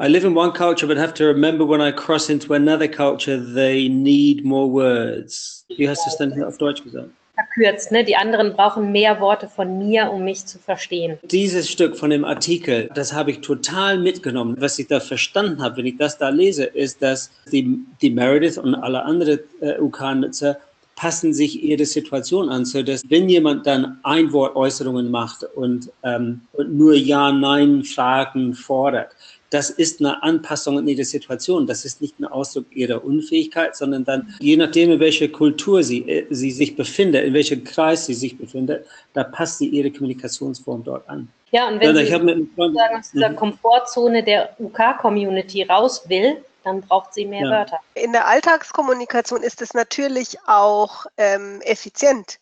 I 0.00 0.06
live 0.06 0.24
in 0.24 0.36
one 0.36 0.52
culture, 0.52 0.86
but 0.86 0.96
have 0.96 1.12
to 1.14 1.24
remember 1.24 1.66
when 1.66 1.80
I 1.80 1.90
cross 1.90 2.30
into 2.30 2.54
another 2.54 2.86
culture, 2.86 3.36
they 3.36 3.88
need 3.88 4.44
more 4.44 4.68
words. 4.68 5.64
Wie 5.76 5.88
hast 5.88 6.06
du 6.06 6.10
es 6.10 6.16
denn 6.18 6.44
auf 6.44 6.56
Deutsch 6.58 6.84
gesagt? 6.84 7.10
Verkürzt, 7.34 7.90
ne? 7.90 8.04
Die 8.04 8.14
anderen 8.14 8.52
brauchen 8.52 8.92
mehr 8.92 9.20
Worte 9.20 9.48
von 9.48 9.78
mir, 9.78 10.10
um 10.12 10.24
mich 10.24 10.46
zu 10.46 10.58
verstehen. 10.58 11.18
Dieses 11.24 11.68
Stück 11.68 11.96
von 11.96 12.10
dem 12.10 12.24
Artikel, 12.24 12.90
das 12.94 13.12
habe 13.12 13.32
ich 13.32 13.40
total 13.40 13.98
mitgenommen. 13.98 14.56
Was 14.60 14.78
ich 14.78 14.86
da 14.86 15.00
verstanden 15.00 15.62
habe, 15.62 15.78
wenn 15.78 15.86
ich 15.86 15.96
das 15.96 16.18
da 16.18 16.28
lese, 16.28 16.64
ist, 16.64 17.02
dass 17.02 17.30
die, 17.50 17.80
die 18.00 18.10
Meredith 18.10 18.58
und 18.58 18.76
alle 18.76 19.02
anderen 19.02 19.40
äh, 19.60 19.80
UK-Nutzer 19.80 20.58
passen 20.98 21.32
sich 21.32 21.62
ihre 21.62 21.86
Situation 21.86 22.48
an, 22.48 22.64
so 22.64 22.82
dass 22.82 23.08
wenn 23.08 23.28
jemand 23.28 23.68
dann 23.68 24.00
Einwortäußerungen 24.02 25.12
macht 25.12 25.44
und, 25.44 25.92
ähm, 26.02 26.40
und 26.52 26.76
nur 26.76 26.94
Ja-Nein-Fragen 26.94 28.52
fordert, 28.52 29.12
das 29.50 29.70
ist 29.70 30.00
eine 30.00 30.20
Anpassung 30.24 30.76
an 30.76 30.88
ihre 30.88 31.04
Situation. 31.04 31.68
Das 31.68 31.84
ist 31.84 32.02
nicht 32.02 32.18
ein 32.18 32.24
Ausdruck 32.24 32.66
ihrer 32.74 33.04
Unfähigkeit, 33.04 33.76
sondern 33.76 34.04
dann, 34.04 34.34
je 34.40 34.56
nachdem, 34.56 34.90
in 34.90 34.98
welcher 34.98 35.28
Kultur 35.28 35.84
sie, 35.84 36.00
äh, 36.00 36.26
sie 36.30 36.50
sich 36.50 36.74
befindet, 36.74 37.24
in 37.24 37.32
welchem 37.32 37.62
Kreis 37.62 38.06
sie 38.06 38.14
sich 38.14 38.36
befindet, 38.36 38.84
da 39.14 39.22
passt 39.22 39.58
sie 39.58 39.68
ihre 39.68 39.92
Kommunikationsform 39.92 40.82
dort 40.82 41.08
an. 41.08 41.28
Ja, 41.52 41.68
und 41.68 41.80
wenn 41.80 41.94
ja, 41.94 42.04
sie 42.04 42.48
Freund, 42.56 42.76
aus 42.98 43.12
dieser 43.12 43.30
mhm. 43.30 43.36
Komfortzone 43.36 44.24
der 44.24 44.50
UK-Community 44.58 45.62
raus 45.62 46.02
will, 46.08 46.38
dann 46.64 46.82
braucht 46.82 47.14
sie 47.14 47.24
mehr 47.24 47.44
ja. 47.44 47.50
Wörter. 47.50 47.80
In 47.94 48.12
der 48.12 48.26
Alltagskommunikation 48.26 49.42
ist 49.42 49.62
es 49.62 49.74
natürlich 49.74 50.38
auch 50.46 51.06
ähm, 51.16 51.60
effizient 51.62 52.38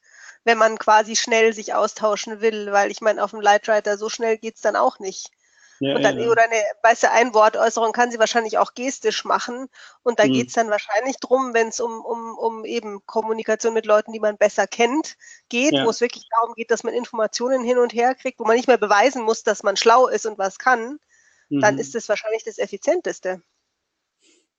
wenn 0.47 0.59
man 0.59 0.79
quasi 0.79 1.17
schnell 1.17 1.53
sich 1.53 1.75
austauschen 1.75 2.41
will, 2.41 2.71
weil 2.71 2.93
ich 2.93 3.01
meine, 3.01 3.23
auf 3.23 3.33
dem 3.33 3.41
Lightwriter 3.41 3.99
so 3.99 4.09
schnell 4.09 4.39
geht 4.39 4.55
es 4.55 4.61
dann 4.63 4.77
auch 4.77 5.01
nicht. 5.01 5.33
Ja, 5.81 5.97
und 5.97 6.03
dann, 6.03 6.19
ja. 6.19 6.31
Oder 6.31 6.45
eine, 6.45 6.63
weißt 6.85 7.03
du, 7.03 7.11
ein 7.11 7.35
Wortäußerung 7.35 7.93
kann 7.93 8.13
sie 8.13 8.19
wahrscheinlich 8.21 8.57
auch 8.57 8.73
gestisch 8.75 9.25
machen. 9.25 9.69
Und 10.05 10.21
da 10.21 10.25
mhm. 10.25 10.33
geht 10.33 10.49
es 10.49 10.55
dann 10.55 10.71
wahrscheinlich 10.71 11.17
drum, 11.17 11.53
wenn 11.53 11.69
es 11.69 11.81
um, 11.81 12.01
um, 12.01 12.39
um 12.39 12.65
eben 12.65 13.05
Kommunikation 13.07 13.75
mit 13.75 13.87
Leuten, 13.87 14.13
die 14.13 14.21
man 14.21 14.39
besser 14.39 14.69
kennt, 14.69 15.17
geht, 15.49 15.75
ja. 15.75 15.85
wo 15.85 15.91
es 15.91 16.01
wirklich 16.01 16.27
darum 16.31 16.55
geht, 16.55 16.71
dass 16.71 16.85
man 16.85 16.95
Informationen 16.95 17.65
hin 17.65 17.79
und 17.79 17.93
her 17.93 18.15
kriegt, 18.15 18.39
wo 18.39 18.45
man 18.45 18.57
nicht 18.57 18.69
mehr 18.69 18.79
beweisen 18.79 19.23
muss, 19.23 19.43
dass 19.43 19.65
man 19.65 19.77
schlau 19.77 20.07
ist 20.07 20.27
und 20.27 20.39
was 20.39 20.59
kann, 20.59 21.01
mhm. 21.49 21.61
dann 21.61 21.79
ist 21.79 21.95
es 21.97 22.09
wahrscheinlich 22.09 22.45
das 22.45 22.59
Effizienteste. 22.59 23.43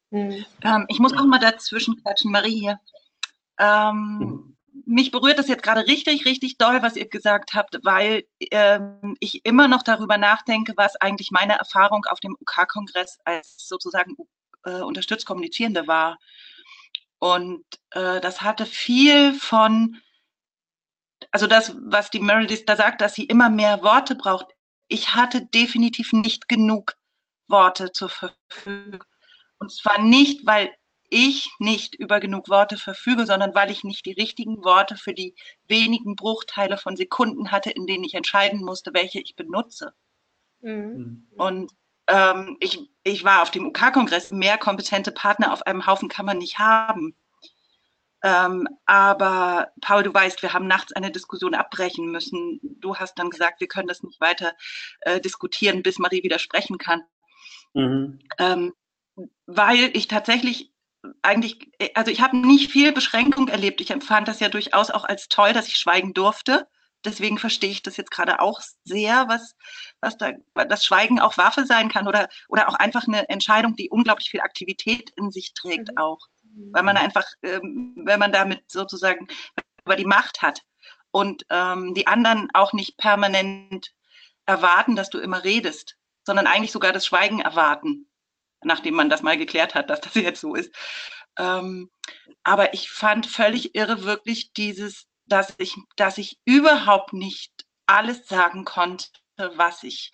Mhm. 0.10 0.46
Ähm, 0.64 0.86
ich 0.88 1.00
muss 1.00 1.14
auch 1.14 1.26
mal 1.26 1.40
dazwischen 1.40 2.02
quatschen, 2.02 2.32
Marie 2.32 2.60
hier. 2.60 2.80
Ähm, 3.60 4.58
mich 4.86 5.12
berührt 5.12 5.40
das 5.40 5.48
jetzt 5.48 5.64
gerade 5.64 5.88
richtig, 5.88 6.26
richtig 6.26 6.58
doll, 6.58 6.82
was 6.82 6.96
ihr 6.96 7.08
gesagt 7.08 7.54
habt, 7.54 7.80
weil 7.84 8.24
ähm, 8.52 9.18
ich 9.20 9.44
immer 9.46 9.68
noch 9.68 9.84
darüber 9.84 10.18
nachdenke, 10.18 10.74
was 10.78 10.96
eigentlich 10.98 11.32
meine 11.32 11.58
Erfahrung 11.58 12.06
auf 12.06 12.20
dem 12.20 12.38
UK-Kongress 12.40 13.18
als 13.26 13.68
sozusagen 13.68 14.16
äh, 14.64 14.82
unterstützt 14.82 15.26
Kommunizierende 15.26 15.88
war. 15.88 16.18
Und 17.20 17.66
äh, 17.92 18.22
das 18.22 18.42
hatte 18.42 18.66
viel 18.66 19.34
von, 19.34 19.98
also 21.32 21.48
das, 21.48 21.76
was 21.80 22.12
die 22.12 22.20
Meredith 22.20 22.66
da 22.66 22.76
sagt, 22.76 23.02
dass 23.02 23.16
sie 23.16 23.26
immer 23.26 23.50
mehr 23.50 23.82
Worte 23.82 24.16
braucht. 24.16 24.48
Ich 24.88 25.16
hatte 25.16 25.46
definitiv 25.46 26.14
nicht 26.14 26.48
genug 26.48 26.96
Worte 27.48 27.92
zur 27.92 28.10
Verfügung. 28.10 29.04
Und 29.60 29.72
zwar 29.72 30.02
nicht, 30.02 30.46
weil 30.46 30.72
ich 31.10 31.50
nicht 31.60 31.96
über 31.96 32.20
genug 32.20 32.50
Worte 32.50 32.78
verfüge, 32.78 33.26
sondern 33.26 33.56
weil 33.56 33.72
ich 33.72 33.84
nicht 33.84 34.06
die 34.06 34.12
richtigen 34.12 34.64
Worte 34.64 34.98
für 34.98 35.14
die 35.14 35.36
wenigen 35.68 36.16
Bruchteile 36.16 36.78
von 36.78 36.98
Sekunden 36.98 37.52
hatte, 37.52 37.70
in 37.70 37.88
denen 37.88 38.04
ich 38.04 38.14
entscheiden 38.14 38.60
musste, 38.60 38.94
welche 38.94 39.20
ich 39.20 39.36
benutze. 39.36 39.94
Mhm. 40.62 40.72
mhm. 40.72 41.28
Und 41.38 41.72
ähm, 42.08 42.58
ich, 42.60 42.90
ich 43.04 43.24
war 43.24 43.42
auf 43.42 43.52
dem 43.52 43.68
UK-Kongress, 43.68 44.32
mehr 44.32 44.58
kompetente 44.58 45.12
Partner 45.12 45.52
auf 45.54 45.62
einem 45.64 45.86
Haufen 45.86 46.10
kann 46.10 46.26
man 46.26 46.38
nicht 46.38 46.58
haben. 46.58 47.16
Ähm, 48.24 48.68
aber 48.86 49.72
Paul, 49.82 50.04
du 50.04 50.14
weißt, 50.14 50.42
wir 50.42 50.54
haben 50.54 50.68
nachts 50.68 50.94
eine 50.94 51.12
Diskussion 51.12 51.54
abbrechen 51.54 52.12
müssen. 52.12 52.60
Du 52.80 52.96
hast 52.96 53.20
dann 53.20 53.30
gesagt, 53.30 53.60
wir 53.60 53.68
können 53.68 53.88
das 53.88 54.04
nicht 54.04 54.20
weiter 54.20 54.54
äh, 55.02 55.22
diskutieren, 55.22 55.84
bis 55.84 56.00
Marie 56.00 56.24
wieder 56.24 56.40
sprechen 56.40 56.78
kann. 56.78 57.04
Mhm. 57.74 58.20
Ähm, 58.40 58.74
weil 59.46 59.92
ich 59.94 60.08
tatsächlich 60.08 60.72
eigentlich, 61.22 61.72
also 61.94 62.12
ich 62.12 62.22
habe 62.22 62.38
nicht 62.38 62.72
viel 62.72 62.92
Beschränkung 62.92 63.48
erlebt. 63.48 63.82
Ich 63.82 63.92
empfand 63.92 64.28
das 64.28 64.40
ja 64.40 64.50
durchaus 64.50 64.92
auch 64.92 65.06
als 65.06 65.30
toll, 65.30 65.54
dass 65.54 65.68
ich 65.68 65.76
schweigen 65.76 66.14
durfte. 66.14 66.68
Deswegen 67.06 67.38
verstehe 67.38 67.70
ich 67.70 67.84
das 67.84 67.96
jetzt 67.98 68.12
gerade 68.12 68.42
auch 68.42 68.60
sehr, 68.84 69.28
was, 69.28 69.56
was 70.02 70.18
da, 70.18 70.32
das 70.68 70.84
Schweigen 70.84 71.20
auch 71.20 71.38
Waffe 71.38 71.66
sein 71.66 71.90
kann 71.90 72.08
oder, 72.08 72.28
oder 72.50 72.68
auch 72.68 72.74
einfach 72.74 73.08
eine 73.08 73.30
Entscheidung, 73.30 73.76
die 73.76 73.90
unglaublich 73.90 74.30
viel 74.30 74.42
Aktivität 74.42 75.12
in 75.16 75.32
sich 75.32 75.54
trägt 75.54 75.90
mhm. 75.92 75.98
auch. 75.98 76.20
Weil 76.72 76.84
man 76.84 76.98
einfach, 76.98 77.26
ähm, 77.44 77.94
wenn 78.04 78.20
man 78.20 78.32
damit 78.32 78.64
sozusagen 78.72 79.28
über 79.86 79.96
die 79.96 80.06
Macht 80.06 80.42
hat 80.42 80.62
und 81.12 81.46
ähm, 81.50 81.94
die 81.94 82.08
anderen 82.08 82.50
auch 82.54 82.74
nicht 82.74 82.98
permanent 82.98 83.94
erwarten, 84.48 84.96
dass 84.96 85.10
du 85.10 85.20
immer 85.20 85.44
redest, 85.44 85.98
sondern 86.26 86.48
eigentlich 86.48 86.72
sogar 86.72 86.94
das 86.94 87.06
Schweigen 87.06 87.42
erwarten 87.42 88.07
nachdem 88.64 88.96
man 88.96 89.10
das 89.10 89.22
mal 89.22 89.38
geklärt 89.38 89.76
hat, 89.76 89.90
dass 89.90 90.02
das 90.02 90.14
jetzt 90.16 90.42
so 90.42 90.56
ist. 90.56 90.74
Ähm, 91.38 91.90
aber 92.44 92.74
ich 92.74 92.90
fand 92.90 93.28
völlig 93.28 93.76
irre 93.76 94.04
wirklich 94.04 94.54
dieses, 94.54 95.06
dass 95.26 95.54
ich, 95.58 95.76
dass 95.96 96.18
ich 96.18 96.38
überhaupt 96.46 97.14
nicht 97.14 97.52
alles 97.86 98.28
sagen 98.28 98.66
konnte, 98.66 99.10
was 99.38 99.84
ich 99.84 100.12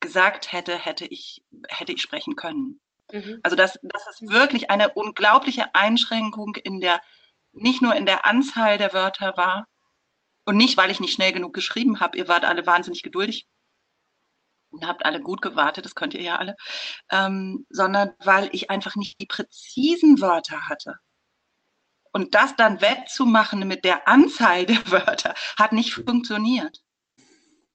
gesagt 0.00 0.52
hätte, 0.52 0.76
hätte 0.76 1.06
ich, 1.06 1.42
hätte 1.68 1.92
ich 1.92 2.02
sprechen 2.02 2.36
können. 2.36 2.80
Mhm. 3.12 3.40
Also 3.42 3.56
das, 3.56 3.78
das 3.82 4.06
ist 4.08 4.28
wirklich 4.28 4.70
eine 4.70 4.92
unglaubliche 4.92 5.74
Einschränkung 5.74 6.56
in 6.56 6.80
der, 6.80 7.00
nicht 7.52 7.80
nur 7.80 7.94
in 7.94 8.06
der 8.06 8.26
Anzahl 8.26 8.78
der 8.78 8.92
Wörter 8.92 9.36
war 9.36 9.66
und 10.44 10.56
nicht, 10.56 10.76
weil 10.76 10.90
ich 10.90 11.00
nicht 11.00 11.14
schnell 11.14 11.32
genug 11.32 11.54
geschrieben 11.54 12.00
habe. 12.00 12.18
Ihr 12.18 12.28
wart 12.28 12.44
alle 12.44 12.66
wahnsinnig 12.66 13.02
geduldig 13.02 13.46
habt 14.82 15.04
alle 15.04 15.20
gut 15.20 15.42
gewartet, 15.42 15.84
das 15.84 15.94
könnt 15.94 16.14
ihr 16.14 16.22
ja 16.22 16.36
alle, 16.36 16.56
ähm, 17.10 17.66
sondern 17.70 18.12
weil 18.24 18.48
ich 18.52 18.70
einfach 18.70 18.96
nicht 18.96 19.20
die 19.20 19.26
präzisen 19.26 20.20
Wörter 20.20 20.68
hatte. 20.68 20.96
Und 22.12 22.34
das 22.34 22.56
dann 22.56 22.80
wettzumachen 22.80 23.66
mit 23.68 23.84
der 23.84 24.08
Anzahl 24.08 24.66
der 24.66 24.76
Wörter 24.90 25.34
hat 25.58 25.72
nicht 25.72 25.94
funktioniert. 25.94 26.82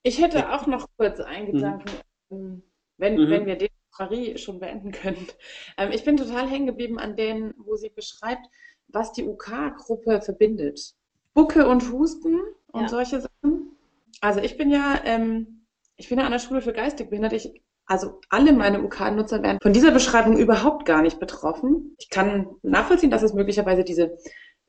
Ich 0.04 0.20
hätte 0.20 0.52
auch 0.52 0.66
noch 0.66 0.88
kurz 0.98 1.20
einen 1.20 1.50
mhm. 1.50 1.52
Gedanken, 1.54 1.92
mhm. 2.30 2.64
wenn, 2.98 3.16
mhm. 3.16 3.30
wenn 3.30 3.46
wir 3.46 3.56
den 3.56 3.70
Marie 4.00 4.38
schon 4.38 4.60
beenden 4.60 4.92
können. 4.92 5.28
Ähm, 5.78 5.92
ich 5.92 6.04
bin 6.04 6.18
total 6.18 6.50
hängen 6.50 6.66
geblieben 6.66 7.00
an 7.00 7.16
denen, 7.16 7.54
wo 7.58 7.76
sie 7.76 7.90
beschreibt, 7.90 8.46
was 8.88 9.14
die 9.14 9.24
UK-Gruppe 9.24 10.22
verbindet. 10.22 10.96
Bucke 11.34 11.68
und 11.68 11.92
Husten 11.92 12.42
und 12.68 12.84
ja. 12.84 12.88
solche 12.90 13.22
Sachen. 13.22 13.78
Also 14.20 14.42
ich 14.42 14.58
bin 14.58 14.70
ja 14.70 15.00
ähm, 15.06 15.61
ich 16.02 16.10
ja 16.10 16.18
an 16.18 16.32
der 16.32 16.40
Schule 16.40 16.62
für 16.62 16.74
geistig 16.74 17.10
behindert. 17.10 17.34
Ich, 17.34 17.62
also 17.86 18.20
alle 18.30 18.54
meine 18.54 18.82
UK-Nutzer 18.82 19.44
werden 19.44 19.60
von 19.62 19.74
dieser 19.74 19.92
Beschreibung 19.92 20.38
überhaupt 20.38 20.86
gar 20.86 21.02
nicht 21.02 21.20
betroffen. 21.20 21.96
Ich 22.00 22.10
kann 22.10 22.48
nachvollziehen, 22.64 23.12
dass 23.12 23.24
es 23.24 23.34
möglicherweise 23.34 23.84
diese, 23.84 24.18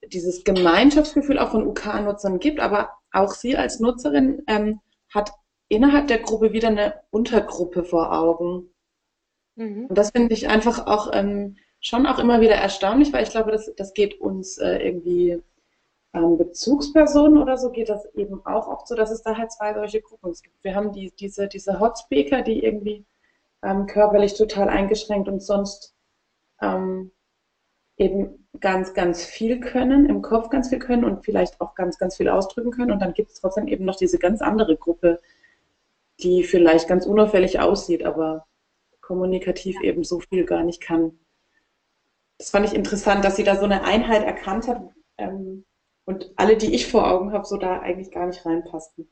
dieses 0.07 0.45
Gemeinschaftsgefühl 0.45 1.39
auch 1.39 1.51
von 1.51 1.67
UK-Nutzern 1.67 2.39
gibt, 2.39 2.61
aber 2.61 2.91
auch 3.13 3.33
sie 3.33 3.57
als 3.57 3.81
Nutzerin 3.81 4.43
ähm, 4.47 4.81
hat 5.13 5.31
innerhalb 5.69 6.09
der 6.09 6.19
Gruppe 6.19 6.53
wieder 6.53 6.69
eine 6.69 6.95
Untergruppe 7.11 7.85
vor 7.85 8.13
Augen. 8.13 8.75
Mhm. 9.57 9.87
Und 9.87 9.97
das 9.97 10.11
finde 10.11 10.35
ich 10.35 10.49
einfach 10.49 10.87
auch 10.87 11.11
ähm, 11.13 11.57
schon 11.81 12.07
auch 12.07 12.19
immer 12.19 12.41
wieder 12.41 12.55
erstaunlich, 12.55 13.13
weil 13.13 13.23
ich 13.23 13.31
glaube, 13.31 13.53
das, 13.53 13.73
das 13.77 13.95
geht 13.95 14.21
uns 14.21 14.59
äh, 14.59 14.79
irgendwie 14.79 15.43
ähm, 16.15 16.37
Bezugspersonen 16.37 17.39
oder 17.39 17.57
so 17.57 17.71
geht 17.71 17.89
das 17.89 18.05
eben 18.15 18.45
auch 18.45 18.69
oft 18.69 18.87
so, 18.87 18.95
dass 18.95 19.11
es 19.11 19.23
da 19.23 19.37
halt 19.37 19.53
zwei 19.53 19.75
solche 19.75 20.03
Gruppen 20.03 20.33
gibt. 20.33 20.63
Wir 20.63 20.75
haben 20.75 20.93
die, 20.93 21.13
diese, 21.19 21.49
diese 21.49 21.81
Hotspeaker, 21.81 22.43
die 22.43 22.63
irgendwie 22.63 23.07
ähm, 23.63 23.87
körperlich 23.87 24.35
total 24.35 24.69
eingeschränkt 24.69 25.29
und 25.29 25.41
sonst 25.43 25.95
ähm, 26.61 27.13
eben 27.97 28.47
ganz, 28.61 28.95
ganz 28.95 29.25
viel 29.25 29.61
können, 29.61 30.07
im 30.07 30.23
Kopf 30.23 30.51
ganz 30.51 30.69
viel 30.69 30.79
können 30.79 31.05
und 31.05 31.25
vielleicht 31.25 31.61
auch 31.61 31.75
ganz, 31.75 31.99
ganz 31.99 32.17
viel 32.17 32.29
ausdrücken 32.29 32.71
können. 32.71 32.93
Und 32.93 33.01
dann 33.01 33.15
gibt 33.15 33.31
es 33.31 33.41
trotzdem 33.41 33.67
eben 33.67 33.85
noch 33.85 33.97
diese 33.97 34.19
ganz 34.19 34.43
andere 34.43 34.77
Gruppe, 34.77 35.21
die 36.21 36.45
vielleicht 36.45 36.89
ganz 36.89 37.07
unauffällig 37.07 37.61
aussieht, 37.61 38.05
aber 38.05 38.47
kommunikativ 39.01 39.77
ja. 39.77 39.89
eben 39.89 40.05
so 40.05 40.21
viel 40.21 40.45
gar 40.45 40.63
nicht 40.63 40.81
kann. 40.81 41.19
Das 42.39 42.51
fand 42.51 42.67
ich 42.67 42.75
interessant, 42.75 43.25
dass 43.25 43.37
sie 43.37 43.45
da 43.45 43.57
so 43.57 43.65
eine 43.65 43.85
Einheit 43.85 44.25
erkannt 44.25 44.69
hat 44.69 44.83
ähm, 45.17 45.65
und 46.05 46.31
alle, 46.37 46.57
die 46.57 46.75
ich 46.75 46.87
vor 46.87 47.11
Augen 47.11 47.33
habe, 47.33 47.47
so 47.47 47.57
da 47.57 47.81
eigentlich 47.81 48.11
gar 48.11 48.27
nicht 48.27 48.45
reinpassten. 48.45 49.09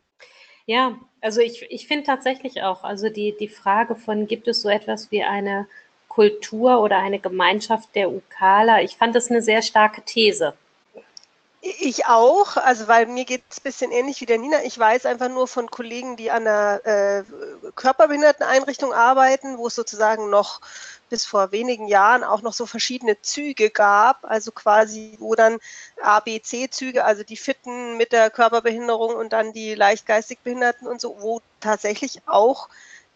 Ja, 0.67 0.99
also 1.21 1.41
ich, 1.41 1.67
ich 1.71 1.87
finde 1.87 2.05
tatsächlich 2.05 2.63
auch, 2.63 2.85
also 2.85 3.09
die, 3.09 3.35
die 3.39 3.49
Frage 3.49 3.97
von, 3.97 4.27
gibt 4.27 4.49
es 4.49 4.63
so 4.63 4.69
etwas 4.69 5.11
wie 5.11 5.23
eine 5.23 5.67
Kultur 6.09 6.81
oder 6.81 6.99
eine 6.99 7.19
Gemeinschaft 7.19 7.95
der 7.95 8.11
Ukala, 8.11 8.83
ich 8.83 8.97
fand 8.97 9.15
das 9.15 9.31
eine 9.31 9.43
sehr 9.43 9.63
starke 9.63 10.03
These. 10.03 10.55
Ich 11.63 12.07
auch, 12.07 12.57
also 12.57 12.89
weil 12.89 13.05
mir 13.05 13.27
geht 13.27 13.43
es 13.51 13.59
ein 13.59 13.63
bisschen 13.65 13.93
ähnlich 13.93 14.23
wie 14.23 14.27
der 14.27 14.39
Nina. 14.39 14.63
Ich 14.65 14.79
weiß 14.79 15.05
einfach 15.05 15.29
nur 15.29 15.47
von 15.47 15.71
Kollegen, 15.71 16.17
die 16.17 16.31
an 16.31 16.47
einer 16.47 16.81
äh, 16.87 17.23
Körperbehinderteneinrichtung 17.75 18.95
arbeiten, 18.95 19.59
wo 19.59 19.67
es 19.67 19.75
sozusagen 19.75 20.31
noch 20.31 20.63
bis 21.11 21.27
vor 21.27 21.53
wenigen 21.53 21.87
Jahren 21.87 22.25
auch 22.25 22.41
noch 22.41 22.55
so 22.55 22.65
verschiedene 22.65 23.21
Züge 23.21 23.69
gab, 23.69 24.25
also 24.25 24.53
quasi, 24.53 25.17
wo 25.19 25.35
dann 25.35 25.59
A, 26.01 26.21
B, 26.21 26.41
C-Züge, 26.41 27.05
also 27.05 27.25
die 27.25 27.37
Fitten 27.37 27.99
mit 27.99 28.13
der 28.13 28.31
Körperbehinderung 28.31 29.15
und 29.17 29.35
dann 29.35 29.53
die 29.53 29.75
leichtgeistig 29.75 30.39
Behinderten 30.39 30.89
und 30.89 31.01
so, 31.01 31.21
wo 31.21 31.43
tatsächlich 31.61 32.23
auch 32.27 32.71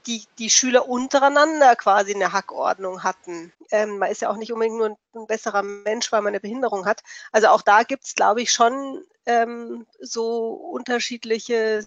die, 0.06 0.24
die 0.38 0.50
Schüler 0.50 0.88
untereinander 0.88 1.76
quasi 1.76 2.14
eine 2.14 2.32
Hackordnung 2.32 3.02
hatten. 3.02 3.52
Ähm, 3.70 3.98
man 3.98 4.10
ist 4.10 4.22
ja 4.22 4.30
auch 4.30 4.36
nicht 4.36 4.52
unbedingt 4.52 4.76
nur 4.76 4.90
ein, 4.90 4.96
ein, 5.14 5.26
besserer 5.26 5.62
Mensch, 5.62 6.12
weil 6.12 6.20
man 6.20 6.32
eine 6.32 6.40
Behinderung 6.40 6.86
hat. 6.86 7.02
Also 7.32 7.48
auch 7.48 7.62
da 7.62 7.82
gibt 7.82 8.04
es, 8.04 8.14
glaube 8.14 8.42
ich, 8.42 8.52
schon 8.52 9.02
ähm, 9.26 9.86
so 10.00 10.52
unterschiedliche 10.52 11.86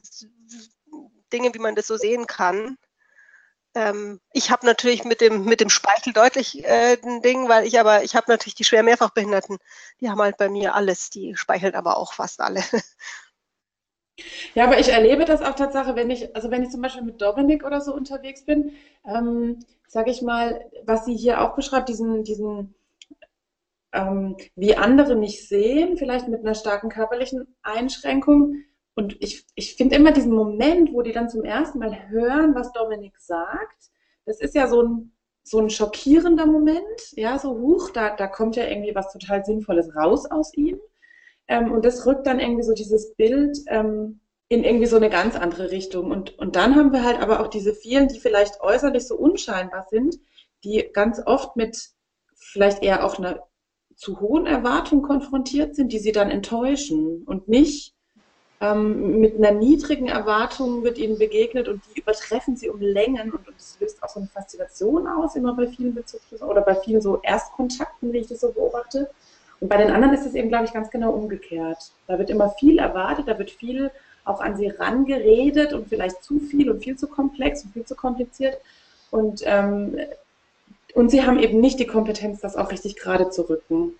Dinge, 1.31 1.53
wie 1.53 1.59
man 1.59 1.75
das 1.75 1.87
so 1.87 1.97
sehen 1.97 2.27
kann. 2.27 2.77
Ähm, 3.75 4.19
ich 4.33 4.49
habe 4.49 4.65
natürlich 4.65 5.03
mit 5.03 5.21
dem, 5.21 5.45
mit 5.45 5.61
dem 5.61 5.69
Speichel 5.69 6.13
deutlich 6.13 6.63
äh, 6.65 6.97
ein 7.03 7.21
Ding, 7.21 7.47
weil 7.47 7.67
ich 7.67 7.79
aber, 7.79 8.03
ich 8.03 8.15
habe 8.15 8.31
natürlich 8.31 8.55
die 8.55 8.63
schwer 8.63 8.81
Mehrfachbehinderten, 8.81 9.59
die 10.01 10.09
haben 10.09 10.21
halt 10.21 10.37
bei 10.37 10.49
mir 10.49 10.73
alles, 10.73 11.09
die 11.11 11.35
speicheln 11.35 11.75
aber 11.75 11.97
auch 11.97 12.13
fast 12.13 12.41
alle. 12.41 12.63
Ja, 14.55 14.65
aber 14.65 14.79
ich 14.79 14.89
erlebe 14.89 15.25
das 15.25 15.41
auch 15.41 15.55
Tatsache, 15.55 15.95
wenn 15.95 16.09
ich, 16.09 16.35
also 16.35 16.51
wenn 16.51 16.63
ich 16.63 16.69
zum 16.69 16.81
Beispiel 16.81 17.03
mit 17.03 17.21
Dominik 17.21 17.63
oder 17.65 17.81
so 17.81 17.93
unterwegs 17.93 18.45
bin, 18.45 18.71
ähm, 19.05 19.59
sage 19.87 20.11
ich 20.11 20.21
mal, 20.21 20.69
was 20.85 21.05
sie 21.05 21.15
hier 21.15 21.41
auch 21.41 21.55
beschreibt, 21.55 21.89
diesen, 21.89 22.23
diesen, 22.23 22.73
ähm, 23.93 24.35
wie 24.55 24.75
andere 24.75 25.15
nicht 25.15 25.47
sehen, 25.47 25.97
vielleicht 25.97 26.27
mit 26.27 26.41
einer 26.41 26.55
starken 26.55 26.89
körperlichen 26.89 27.55
Einschränkung. 27.63 28.55
Und 28.95 29.15
ich, 29.21 29.45
ich 29.55 29.75
finde 29.75 29.95
immer 29.95 30.11
diesen 30.11 30.33
Moment, 30.33 30.93
wo 30.93 31.01
die 31.01 31.11
dann 31.11 31.29
zum 31.29 31.43
ersten 31.43 31.79
Mal 31.79 32.09
hören, 32.09 32.55
was 32.55 32.71
Dominik 32.73 33.17
sagt, 33.19 33.89
das 34.25 34.39
ist 34.41 34.55
ja 34.55 34.67
so 34.67 34.81
ein, 34.83 35.13
so 35.43 35.59
ein 35.59 35.69
schockierender 35.69 36.45
Moment, 36.45 36.83
ja, 37.13 37.39
so 37.39 37.51
huch, 37.57 37.91
da, 37.91 38.15
da 38.15 38.27
kommt 38.27 38.55
ja 38.57 38.65
irgendwie 38.67 38.95
was 38.95 39.13
total 39.13 39.45
Sinnvolles 39.45 39.95
raus 39.95 40.25
aus 40.29 40.53
ihm. 40.55 40.79
Ähm, 41.47 41.71
und 41.71 41.85
das 41.85 42.05
rückt 42.05 42.27
dann 42.27 42.39
irgendwie 42.39 42.63
so 42.63 42.73
dieses 42.73 43.13
Bild 43.15 43.57
ähm, 43.67 44.19
in 44.49 44.63
irgendwie 44.63 44.85
so 44.85 44.95
eine 44.95 45.09
ganz 45.09 45.35
andere 45.35 45.71
Richtung. 45.71 46.11
Und, 46.11 46.37
und 46.39 46.55
dann 46.55 46.75
haben 46.75 46.93
wir 46.93 47.03
halt 47.03 47.19
aber 47.19 47.41
auch 47.41 47.47
diese 47.47 47.73
vielen, 47.73 48.07
die 48.07 48.19
vielleicht 48.19 48.61
äußerlich 48.61 49.05
so 49.07 49.15
unscheinbar 49.15 49.87
sind, 49.89 50.17
die 50.63 50.89
ganz 50.93 51.21
oft 51.25 51.55
mit 51.55 51.89
vielleicht 52.35 52.83
eher 52.83 53.05
auch 53.05 53.17
einer 53.17 53.43
zu 53.95 54.19
hohen 54.19 54.45
Erwartung 54.45 55.01
konfrontiert 55.01 55.75
sind, 55.75 55.91
die 55.91 55.99
sie 55.99 56.11
dann 56.11 56.29
enttäuschen 56.29 57.23
und 57.25 57.47
nicht 57.47 57.95
ähm, 58.59 59.19
mit 59.19 59.35
einer 59.35 59.51
niedrigen 59.51 60.07
Erwartung 60.07 60.83
wird 60.83 60.97
ihnen 60.97 61.17
begegnet 61.17 61.67
und 61.67 61.81
die 61.87 61.99
übertreffen 61.99 62.55
sie 62.55 62.69
um 62.69 62.79
Längen 62.79 63.31
und, 63.31 63.47
und 63.47 63.57
das 63.57 63.77
löst 63.79 64.01
auch 64.01 64.09
so 64.09 64.19
eine 64.19 64.29
Faszination 64.29 65.07
aus, 65.07 65.35
immer 65.35 65.53
bei 65.53 65.67
vielen 65.67 65.93
Bezugspersonen 65.93 66.51
oder 66.51 66.61
bei 66.61 66.75
vielen 66.75 67.01
so 67.01 67.19
Erstkontakten, 67.21 68.13
wie 68.13 68.19
ich 68.19 68.27
das 68.27 68.41
so 68.41 68.51
beobachte. 68.51 69.09
Und 69.59 69.69
bei 69.69 69.77
den 69.77 69.91
anderen 69.91 70.13
ist 70.13 70.25
es 70.25 70.35
eben, 70.35 70.49
glaube 70.49 70.65
ich, 70.65 70.73
ganz 70.73 70.89
genau 70.91 71.11
umgekehrt. 71.11 71.91
Da 72.07 72.19
wird 72.19 72.29
immer 72.29 72.49
viel 72.51 72.79
erwartet, 72.79 73.27
da 73.27 73.37
wird 73.39 73.51
viel 73.51 73.91
auch 74.23 74.41
an 74.41 74.57
sie 74.57 74.67
rangeredet 74.67 75.73
und 75.73 75.87
vielleicht 75.87 76.23
zu 76.23 76.39
viel 76.39 76.69
und 76.69 76.83
viel 76.83 76.97
zu 76.97 77.07
komplex 77.07 77.63
und 77.63 77.73
viel 77.73 77.85
zu 77.85 77.95
kompliziert. 77.95 78.57
Und, 79.09 79.41
ähm, 79.45 79.97
und 80.93 81.09
sie 81.09 81.23
haben 81.25 81.39
eben 81.39 81.59
nicht 81.59 81.79
die 81.79 81.87
Kompetenz, 81.87 82.41
das 82.41 82.55
auch 82.55 82.71
richtig 82.71 82.97
gerade 82.97 83.29
zu 83.29 83.49
rücken. 83.49 83.93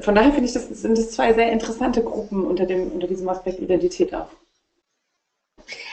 Von 0.00 0.14
daher 0.14 0.32
finde 0.32 0.46
ich, 0.46 0.52
das 0.52 0.68
sind 0.68 0.98
das 0.98 1.12
zwei 1.12 1.32
sehr 1.32 1.50
interessante 1.50 2.02
Gruppen 2.02 2.44
unter, 2.46 2.66
dem, 2.66 2.92
unter 2.92 3.06
diesem 3.06 3.28
Aspekt 3.28 3.58
Identität 3.60 4.14
auch. 4.14 4.28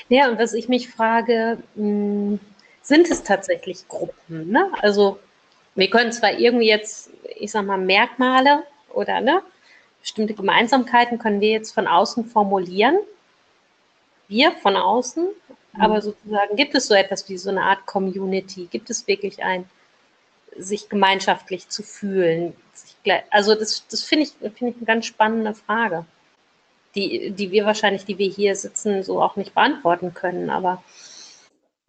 Ja, 0.10 0.30
und 0.30 0.38
was 0.38 0.54
ich 0.54 0.68
mich 0.68 0.90
frage, 0.90 1.58
hm, 1.76 2.40
sind 2.82 3.10
es 3.10 3.24
tatsächlich 3.24 3.88
Gruppen? 3.88 4.52
Ne? 4.52 4.70
Also 4.82 5.18
wir 5.76 5.90
können 5.90 6.12
zwar 6.12 6.40
irgendwie 6.40 6.68
jetzt, 6.68 7.10
ich 7.36 7.52
sag 7.52 7.66
mal, 7.66 7.78
Merkmale 7.78 8.64
oder 8.94 9.22
ne, 9.22 9.42
bestimmte 10.02 10.34
Gemeinsamkeiten 10.34 11.20
können 11.20 11.42
wir 11.42 11.52
jetzt 11.52 11.74
von 11.74 11.88
außen 11.88 12.26
formulieren. 12.26 12.98
Wir 14.28 14.54
von 14.54 14.76
außen, 14.76 15.26
mhm. 15.26 15.82
aber 15.82 16.02
sozusagen 16.02 16.56
gibt 16.56 16.74
es 16.76 16.88
so 16.88 16.96
etwas 16.96 17.30
wie 17.30 17.38
so 17.38 17.50
eine 17.50 17.64
Art 17.64 17.86
Community? 17.86 18.68
Gibt 18.72 18.90
es 18.90 19.06
wirklich 19.08 19.44
ein, 19.44 19.70
sich 20.58 20.90
gemeinschaftlich 20.90 21.70
zu 21.70 21.84
fühlen? 21.84 22.56
also 23.30 23.54
das, 23.54 23.86
das 23.88 24.04
finde 24.04 24.24
ich, 24.24 24.32
find 24.32 24.72
ich 24.72 24.78
eine 24.78 24.86
ganz 24.86 25.06
spannende 25.06 25.54
Frage, 25.54 26.06
die, 26.96 27.32
die 27.32 27.52
wir 27.52 27.66
wahrscheinlich, 27.66 28.06
die 28.06 28.18
wir 28.18 28.30
hier 28.30 28.56
sitzen, 28.56 29.04
so 29.04 29.22
auch 29.22 29.36
nicht 29.36 29.54
beantworten 29.54 30.14
können. 30.14 30.50
Aber 30.50 30.84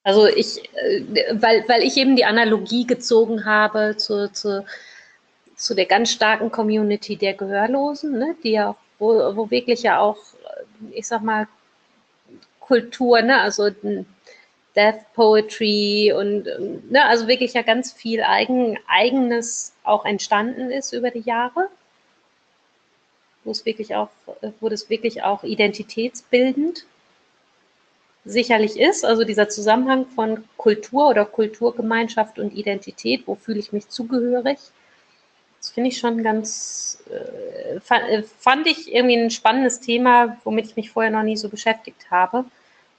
also 0.06 0.28
ich, 0.28 0.62
äh, 0.76 1.02
weil, 1.32 1.68
weil 1.68 1.82
ich 1.82 1.96
eben 1.96 2.14
die 2.14 2.24
Analogie 2.24 2.86
gezogen 2.86 3.44
habe 3.44 3.96
zu, 3.96 4.32
zu, 4.32 4.64
zu 5.56 5.74
der 5.74 5.86
ganz 5.86 6.12
starken 6.12 6.52
Community 6.52 7.16
der 7.16 7.34
Gehörlosen, 7.34 8.16
ne, 8.16 8.36
die 8.44 8.52
ja, 8.52 8.76
wo, 9.00 9.08
wo 9.36 9.50
wirklich 9.50 9.82
ja 9.82 9.98
auch, 9.98 10.18
ich 10.92 11.08
sag 11.08 11.22
mal, 11.22 11.48
Kultur, 12.60 13.20
ne, 13.22 13.40
also 13.40 13.68
Death 14.76 15.12
Poetry 15.14 16.12
und, 16.16 16.44
ne, 16.88 17.04
also 17.04 17.26
wirklich 17.26 17.54
ja 17.54 17.62
ganz 17.62 17.92
viel 17.92 18.22
eigen, 18.22 18.78
eigenes 18.86 19.72
auch 19.82 20.04
entstanden 20.04 20.70
ist 20.70 20.92
über 20.92 21.10
die 21.10 21.28
Jahre, 21.28 21.68
wo 23.42 23.50
es 23.50 23.66
wirklich 23.66 23.96
auch, 23.96 24.10
wo 24.60 24.68
das 24.68 24.88
wirklich 24.88 25.24
auch 25.24 25.42
identitätsbildend 25.42 26.86
sicherlich 28.26 28.78
ist, 28.78 29.04
also 29.04 29.24
dieser 29.24 29.48
Zusammenhang 29.48 30.06
von 30.06 30.44
Kultur 30.56 31.08
oder 31.08 31.24
Kulturgemeinschaft 31.24 32.38
und 32.38 32.52
Identität, 32.52 33.22
wo 33.26 33.36
fühle 33.36 33.60
ich 33.60 33.72
mich 33.72 33.88
zugehörig, 33.88 34.58
das 35.58 35.70
finde 35.70 35.88
ich 35.88 35.98
schon 35.98 36.22
ganz, 36.22 37.02
äh, 37.10 37.80
fand, 37.80 38.04
äh, 38.04 38.22
fand, 38.22 38.66
ich 38.66 38.92
irgendwie 38.92 39.16
ein 39.16 39.30
spannendes 39.30 39.80
Thema, 39.80 40.38
womit 40.44 40.66
ich 40.66 40.76
mich 40.76 40.90
vorher 40.90 41.10
noch 41.10 41.22
nie 41.22 41.36
so 41.36 41.48
beschäftigt 41.48 42.10
habe. 42.10 42.44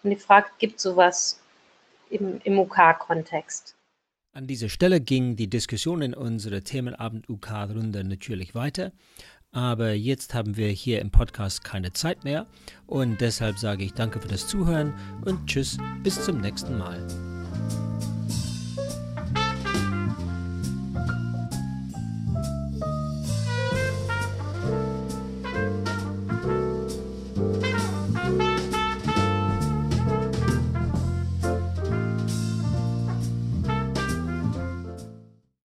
Und 0.04 0.10
die 0.10 0.16
Frage, 0.18 0.48
gibt 0.58 0.80
sowas 0.80 1.40
im, 2.10 2.42
im 2.44 2.60
UK-Kontext? 2.60 3.76
An 4.34 4.48
dieser 4.48 4.70
Stelle 4.70 5.02
ging 5.02 5.36
die 5.36 5.50
Diskussion 5.50 6.02
in 6.02 6.14
unserer 6.14 6.64
Themenabend 6.64 7.28
UK-Runde 7.30 8.04
natürlich 8.04 8.54
weiter. 8.54 8.92
Aber 9.52 9.94
jetzt 9.94 10.34
haben 10.34 10.58
wir 10.58 10.70
hier 10.70 11.02
im 11.02 11.12
Podcast 11.12 11.64
keine 11.64 11.94
Zeit 11.94 12.24
mehr 12.24 12.46
und 12.86 13.22
deshalb 13.22 13.58
sage 13.58 13.84
ich 13.84 13.94
danke 13.94 14.20
für 14.20 14.28
das 14.28 14.48
Zuhören 14.48 14.94
und 15.26 15.48
tschüss, 15.48 15.78
bis 16.04 16.24
zum 16.24 16.42
nächsten 16.42 16.78
Mal. 16.78 17.06